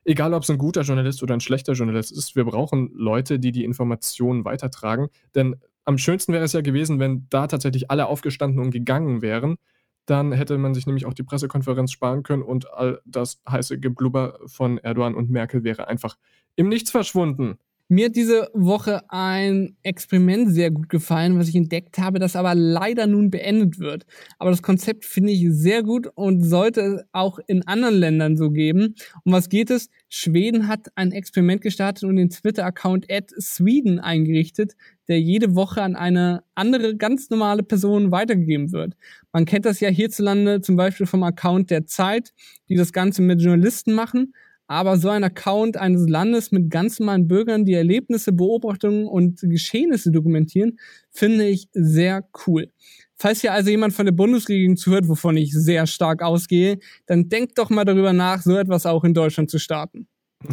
egal 0.04 0.34
ob 0.34 0.42
es 0.42 0.50
ein 0.50 0.58
guter 0.58 0.82
Journalist 0.82 1.22
oder 1.22 1.32
ein 1.32 1.40
schlechter 1.40 1.72
Journalist 1.72 2.12
ist, 2.12 2.36
wir 2.36 2.44
brauchen 2.44 2.90
Leute, 2.92 3.38
die 3.38 3.50
die 3.50 3.64
Informationen 3.64 4.44
weitertragen. 4.44 5.08
Denn 5.34 5.56
am 5.86 5.98
schönsten 5.98 6.32
wäre 6.32 6.44
es 6.44 6.52
ja 6.52 6.60
gewesen, 6.60 7.00
wenn 7.00 7.26
da 7.30 7.46
tatsächlich 7.46 7.90
alle 7.90 8.06
aufgestanden 8.06 8.60
und 8.62 8.70
gegangen 8.70 9.22
wären. 9.22 9.56
Dann 10.06 10.32
hätte 10.32 10.58
man 10.58 10.74
sich 10.74 10.86
nämlich 10.86 11.06
auch 11.06 11.14
die 11.14 11.22
Pressekonferenz 11.22 11.92
sparen 11.92 12.22
können 12.22 12.42
und 12.42 12.72
all 12.72 13.00
das 13.04 13.42
heiße 13.48 13.78
Geblubber 13.78 14.38
von 14.46 14.78
Erdogan 14.78 15.14
und 15.14 15.30
Merkel 15.30 15.64
wäre 15.64 15.88
einfach 15.88 16.16
im 16.56 16.68
Nichts 16.68 16.90
verschwunden. 16.90 17.58
Mir 17.92 18.06
hat 18.06 18.14
diese 18.14 18.48
Woche 18.54 19.02
ein 19.08 19.76
Experiment 19.82 20.54
sehr 20.54 20.70
gut 20.70 20.88
gefallen, 20.88 21.36
was 21.40 21.48
ich 21.48 21.56
entdeckt 21.56 21.98
habe, 21.98 22.20
das 22.20 22.36
aber 22.36 22.54
leider 22.54 23.08
nun 23.08 23.32
beendet 23.32 23.80
wird. 23.80 24.06
Aber 24.38 24.50
das 24.50 24.62
Konzept 24.62 25.04
finde 25.04 25.32
ich 25.32 25.44
sehr 25.50 25.82
gut 25.82 26.06
und 26.14 26.40
sollte 26.40 26.80
es 26.82 27.02
auch 27.10 27.40
in 27.48 27.66
anderen 27.66 27.96
Ländern 27.96 28.36
so 28.36 28.50
geben. 28.50 28.94
Um 29.24 29.32
was 29.32 29.48
geht 29.48 29.70
es? 29.70 29.88
Schweden 30.08 30.68
hat 30.68 30.86
ein 30.94 31.10
Experiment 31.10 31.62
gestartet 31.62 32.04
und 32.04 32.14
den 32.14 32.30
Twitter-Account 32.30 33.08
Sweden 33.40 33.98
eingerichtet, 33.98 34.76
der 35.08 35.20
jede 35.20 35.56
Woche 35.56 35.82
an 35.82 35.96
eine 35.96 36.44
andere 36.54 36.96
ganz 36.96 37.28
normale 37.28 37.64
Person 37.64 38.12
weitergegeben 38.12 38.70
wird. 38.70 38.94
Man 39.32 39.46
kennt 39.46 39.64
das 39.64 39.80
ja 39.80 39.88
hierzulande 39.88 40.60
zum 40.60 40.76
Beispiel 40.76 41.06
vom 41.06 41.24
Account 41.24 41.70
der 41.70 41.86
Zeit, 41.86 42.34
die 42.68 42.76
das 42.76 42.92
Ganze 42.92 43.20
mit 43.20 43.42
Journalisten 43.42 43.94
machen. 43.94 44.32
Aber 44.70 44.98
so 44.98 45.08
ein 45.08 45.24
Account 45.24 45.76
eines 45.76 46.08
Landes 46.08 46.52
mit 46.52 46.70
ganz 46.70 47.00
normalen 47.00 47.26
Bürgern, 47.26 47.64
die 47.64 47.72
Erlebnisse, 47.74 48.30
Beobachtungen 48.30 49.08
und 49.08 49.40
Geschehnisse 49.42 50.12
dokumentieren, 50.12 50.78
finde 51.10 51.48
ich 51.48 51.68
sehr 51.72 52.24
cool. 52.46 52.70
Falls 53.16 53.40
hier 53.40 53.52
also 53.52 53.68
jemand 53.68 53.94
von 53.94 54.06
der 54.06 54.12
Bundesregierung 54.12 54.76
zuhört, 54.76 55.08
wovon 55.08 55.36
ich 55.36 55.52
sehr 55.52 55.88
stark 55.88 56.22
ausgehe, 56.22 56.78
dann 57.06 57.28
denkt 57.28 57.58
doch 57.58 57.68
mal 57.68 57.84
darüber 57.84 58.12
nach, 58.12 58.42
so 58.42 58.56
etwas 58.56 58.86
auch 58.86 59.02
in 59.02 59.12
Deutschland 59.12 59.50
zu 59.50 59.58
starten. 59.58 60.06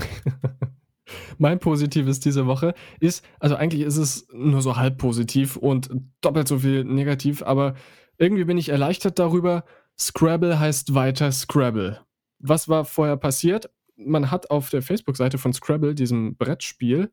mein 1.38 1.60
Positives 1.60 2.20
diese 2.20 2.48
Woche 2.48 2.74
ist, 3.00 3.24
also 3.40 3.56
eigentlich 3.56 3.84
ist 3.84 3.98
es 3.98 4.28
nur 4.34 4.64
so 4.64 4.78
halb 4.78 4.98
positiv 4.98 5.58
und 5.58 5.92
doppelt 6.22 6.48
so 6.48 6.58
viel 6.58 6.84
negativ, 6.86 7.44
aber 7.44 7.76
irgendwie 8.18 8.46
bin 8.46 8.58
ich 8.58 8.70
erleichtert 8.70 9.20
darüber. 9.20 9.64
Scrabble 9.96 10.60
heißt 10.60 10.96
weiter 10.96 11.32
Scrabble. 11.32 12.02
Was 12.40 12.68
war 12.68 12.84
vorher 12.84 13.18
passiert? 13.18 13.70
Man 13.98 14.32
hat 14.32 14.50
auf 14.52 14.70
der 14.70 14.82
Facebook-Seite 14.82 15.38
von 15.38 15.54
Scrabble, 15.54 15.96
diesem 15.96 16.36
Brettspiel, 16.36 17.12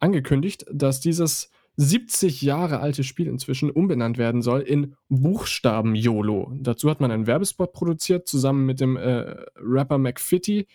angekündigt, 0.00 0.66
dass 0.70 1.00
dieses 1.00 1.50
70 1.76 2.42
Jahre 2.42 2.80
alte 2.80 3.02
Spiel 3.02 3.26
inzwischen 3.26 3.70
umbenannt 3.70 4.16
werden 4.18 4.42
soll 4.42 4.60
in 4.60 4.96
Buchstaben 5.08 5.94
YOLO. 5.94 6.52
Dazu 6.54 6.88
hat 6.88 7.00
man 7.00 7.10
einen 7.10 7.26
Werbespot 7.26 7.72
produziert, 7.72 8.28
zusammen 8.28 8.64
mit 8.64 8.80
dem 8.80 8.96
äh, 8.96 9.36
Rapper 9.56 9.98
McFitty. 9.98 10.66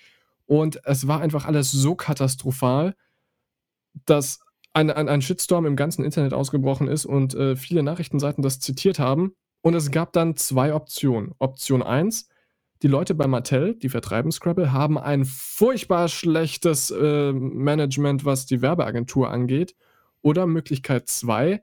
Und 0.45 0.81
es 0.83 1.07
war 1.07 1.21
einfach 1.21 1.45
alles 1.45 1.71
so 1.71 1.95
katastrophal, 1.95 2.95
dass 4.05 4.39
ein, 4.73 4.91
ein, 4.91 5.07
ein 5.07 5.21
Shitstorm 5.21 5.65
im 5.65 5.75
ganzen 5.75 6.03
Internet 6.03 6.33
ausgebrochen 6.33 6.88
ist 6.88 7.05
und 7.05 7.33
äh, 7.33 7.55
viele 7.55 7.83
Nachrichtenseiten 7.83 8.43
das 8.43 8.59
zitiert 8.59 8.99
haben. 8.99 9.35
Und 9.62 9.75
es 9.75 9.91
gab 9.91 10.13
dann 10.13 10.35
zwei 10.35 10.73
Optionen. 10.73 11.33
Option 11.39 11.81
1, 11.83 12.29
die 12.82 12.88
Leute 12.88 13.13
bei 13.13 13.28
Mattel, 13.28 13.76
die 13.76 13.89
vertreiben 13.89 14.32
Scrabble, 14.32 14.72
haben 14.72 14.98
ein 14.98 15.26
furchtbar 15.26 16.08
schlechtes 16.08 16.92
äh, 16.92 17.34
Management, 17.34 18.24
was 18.26 18.46
die 18.46 18.62
Werbeagentur 18.62 19.30
angeht. 19.30 19.76
Oder 20.22 20.48
Möglichkeit 20.48 21.08
2, 21.08 21.62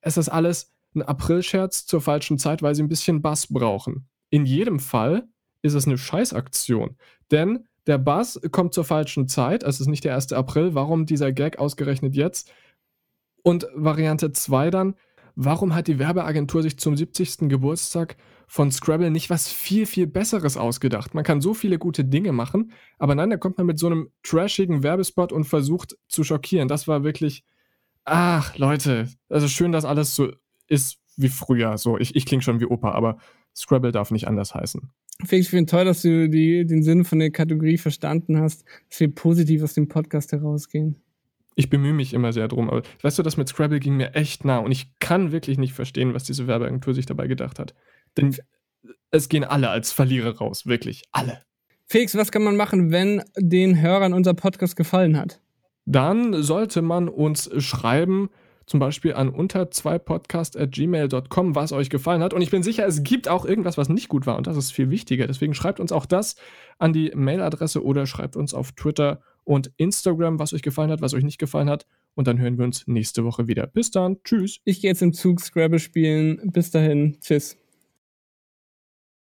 es 0.00 0.16
ist 0.16 0.28
alles 0.28 0.72
ein 0.94 1.02
Aprilscherz 1.02 1.86
zur 1.86 2.00
falschen 2.00 2.38
Zeit, 2.38 2.62
weil 2.62 2.74
sie 2.74 2.82
ein 2.82 2.88
bisschen 2.88 3.22
Bass 3.22 3.46
brauchen. 3.46 4.06
In 4.30 4.46
jedem 4.46 4.78
Fall 4.78 5.28
ist 5.62 5.74
es 5.74 5.86
eine 5.86 5.98
Scheißaktion. 5.98 6.96
Denn 7.30 7.66
der 7.86 7.98
Bass 7.98 8.40
kommt 8.50 8.74
zur 8.74 8.84
falschen 8.84 9.28
Zeit, 9.28 9.62
es 9.62 9.80
ist 9.80 9.86
nicht 9.86 10.04
der 10.04 10.14
1. 10.14 10.32
April, 10.32 10.74
warum 10.74 11.06
dieser 11.06 11.32
Gag 11.32 11.58
ausgerechnet 11.58 12.14
jetzt? 12.14 12.50
Und 13.42 13.66
Variante 13.74 14.32
2 14.32 14.70
dann, 14.70 14.94
warum 15.34 15.74
hat 15.74 15.88
die 15.88 15.98
Werbeagentur 15.98 16.62
sich 16.62 16.78
zum 16.78 16.96
70. 16.96 17.48
Geburtstag 17.48 18.16
von 18.54 18.70
Scrabble 18.70 19.10
nicht 19.10 19.30
was 19.30 19.50
viel, 19.50 19.84
viel 19.84 20.06
Besseres 20.06 20.56
ausgedacht. 20.56 21.12
Man 21.12 21.24
kann 21.24 21.40
so 21.40 21.54
viele 21.54 21.76
gute 21.76 22.04
Dinge 22.04 22.30
machen, 22.30 22.70
aber 23.00 23.16
nein, 23.16 23.30
da 23.30 23.36
kommt 23.36 23.58
man 23.58 23.66
mit 23.66 23.80
so 23.80 23.88
einem 23.88 24.10
trashigen 24.22 24.84
Werbespot 24.84 25.32
und 25.32 25.42
versucht 25.42 25.96
zu 26.06 26.22
schockieren. 26.22 26.68
Das 26.68 26.86
war 26.86 27.02
wirklich, 27.02 27.42
ach, 28.04 28.56
Leute, 28.56 29.08
also 29.28 29.48
schön, 29.48 29.72
dass 29.72 29.84
alles 29.84 30.14
so 30.14 30.30
ist 30.68 30.98
wie 31.16 31.30
früher. 31.30 31.78
So, 31.78 31.98
ich, 31.98 32.14
ich 32.14 32.26
klinge 32.26 32.44
schon 32.44 32.60
wie 32.60 32.66
Opa, 32.66 32.92
aber 32.92 33.18
Scrabble 33.56 33.90
darf 33.90 34.12
nicht 34.12 34.28
anders 34.28 34.54
heißen. 34.54 34.88
Felix, 35.24 35.46
ich 35.46 35.50
finde 35.50 35.68
toll, 35.68 35.84
dass 35.84 36.02
du 36.02 36.28
die, 36.28 36.64
den 36.64 36.84
Sinn 36.84 37.04
von 37.04 37.18
der 37.18 37.32
Kategorie 37.32 37.76
verstanden 37.76 38.38
hast, 38.38 38.64
dass 38.88 39.00
wir 39.00 39.12
positiv 39.12 39.64
aus 39.64 39.74
dem 39.74 39.88
Podcast 39.88 40.30
herausgehen. 40.30 41.02
Ich 41.56 41.70
bemühe 41.70 41.92
mich 41.92 42.14
immer 42.14 42.32
sehr 42.32 42.46
drum, 42.46 42.70
aber 42.70 42.84
weißt 43.02 43.18
du, 43.18 43.24
das 43.24 43.36
mit 43.36 43.48
Scrabble 43.48 43.80
ging 43.80 43.96
mir 43.96 44.14
echt 44.14 44.44
nah 44.44 44.58
und 44.58 44.70
ich 44.70 44.96
kann 45.00 45.32
wirklich 45.32 45.58
nicht 45.58 45.72
verstehen, 45.72 46.14
was 46.14 46.22
diese 46.22 46.46
Werbeagentur 46.46 46.94
sich 46.94 47.06
dabei 47.06 47.26
gedacht 47.26 47.58
hat. 47.58 47.74
Denn 48.16 48.36
es 49.10 49.28
gehen 49.28 49.44
alle 49.44 49.70
als 49.70 49.92
Verlierer 49.92 50.36
raus, 50.36 50.66
wirklich 50.66 51.04
alle. 51.12 51.42
Felix, 51.86 52.16
was 52.16 52.32
kann 52.32 52.42
man 52.42 52.56
machen, 52.56 52.90
wenn 52.90 53.22
den 53.36 53.80
Hörern 53.80 54.12
unser 54.14 54.34
Podcast 54.34 54.76
gefallen 54.76 55.16
hat? 55.16 55.40
Dann 55.86 56.42
sollte 56.42 56.82
man 56.82 57.08
uns 57.08 57.50
schreiben, 57.62 58.30
zum 58.66 58.80
Beispiel 58.80 59.12
an 59.14 59.28
unter 59.28 59.70
2 59.70 59.98
podcast.gmail.com, 59.98 61.54
was 61.54 61.72
euch 61.72 61.90
gefallen 61.90 62.22
hat. 62.22 62.32
Und 62.32 62.40
ich 62.40 62.50
bin 62.50 62.62
sicher, 62.62 62.86
es 62.86 63.02
gibt 63.02 63.28
auch 63.28 63.44
irgendwas, 63.44 63.76
was 63.76 63.90
nicht 63.90 64.08
gut 64.08 64.26
war. 64.26 64.36
Und 64.36 64.46
das 64.46 64.56
ist 64.56 64.72
viel 64.72 64.90
wichtiger. 64.90 65.26
Deswegen 65.26 65.54
schreibt 65.54 65.80
uns 65.80 65.92
auch 65.92 66.06
das 66.06 66.36
an 66.78 66.92
die 66.94 67.12
Mailadresse 67.14 67.84
oder 67.84 68.06
schreibt 68.06 68.36
uns 68.36 68.54
auf 68.54 68.72
Twitter 68.72 69.20
und 69.44 69.70
Instagram, 69.76 70.38
was 70.38 70.54
euch 70.54 70.62
gefallen 70.62 70.90
hat, 70.90 71.02
was 71.02 71.12
euch 71.12 71.24
nicht 71.24 71.38
gefallen 71.38 71.68
hat. 71.68 71.86
Und 72.14 72.26
dann 72.26 72.38
hören 72.38 72.56
wir 72.56 72.64
uns 72.64 72.86
nächste 72.86 73.24
Woche 73.24 73.46
wieder. 73.46 73.66
Bis 73.66 73.90
dann. 73.90 74.22
Tschüss. 74.24 74.60
Ich 74.64 74.80
gehe 74.80 74.90
jetzt 74.90 75.02
im 75.02 75.12
Zug 75.12 75.40
Scrabble 75.40 75.78
spielen. 75.78 76.40
Bis 76.52 76.70
dahin. 76.70 77.18
Tschüss. 77.20 77.58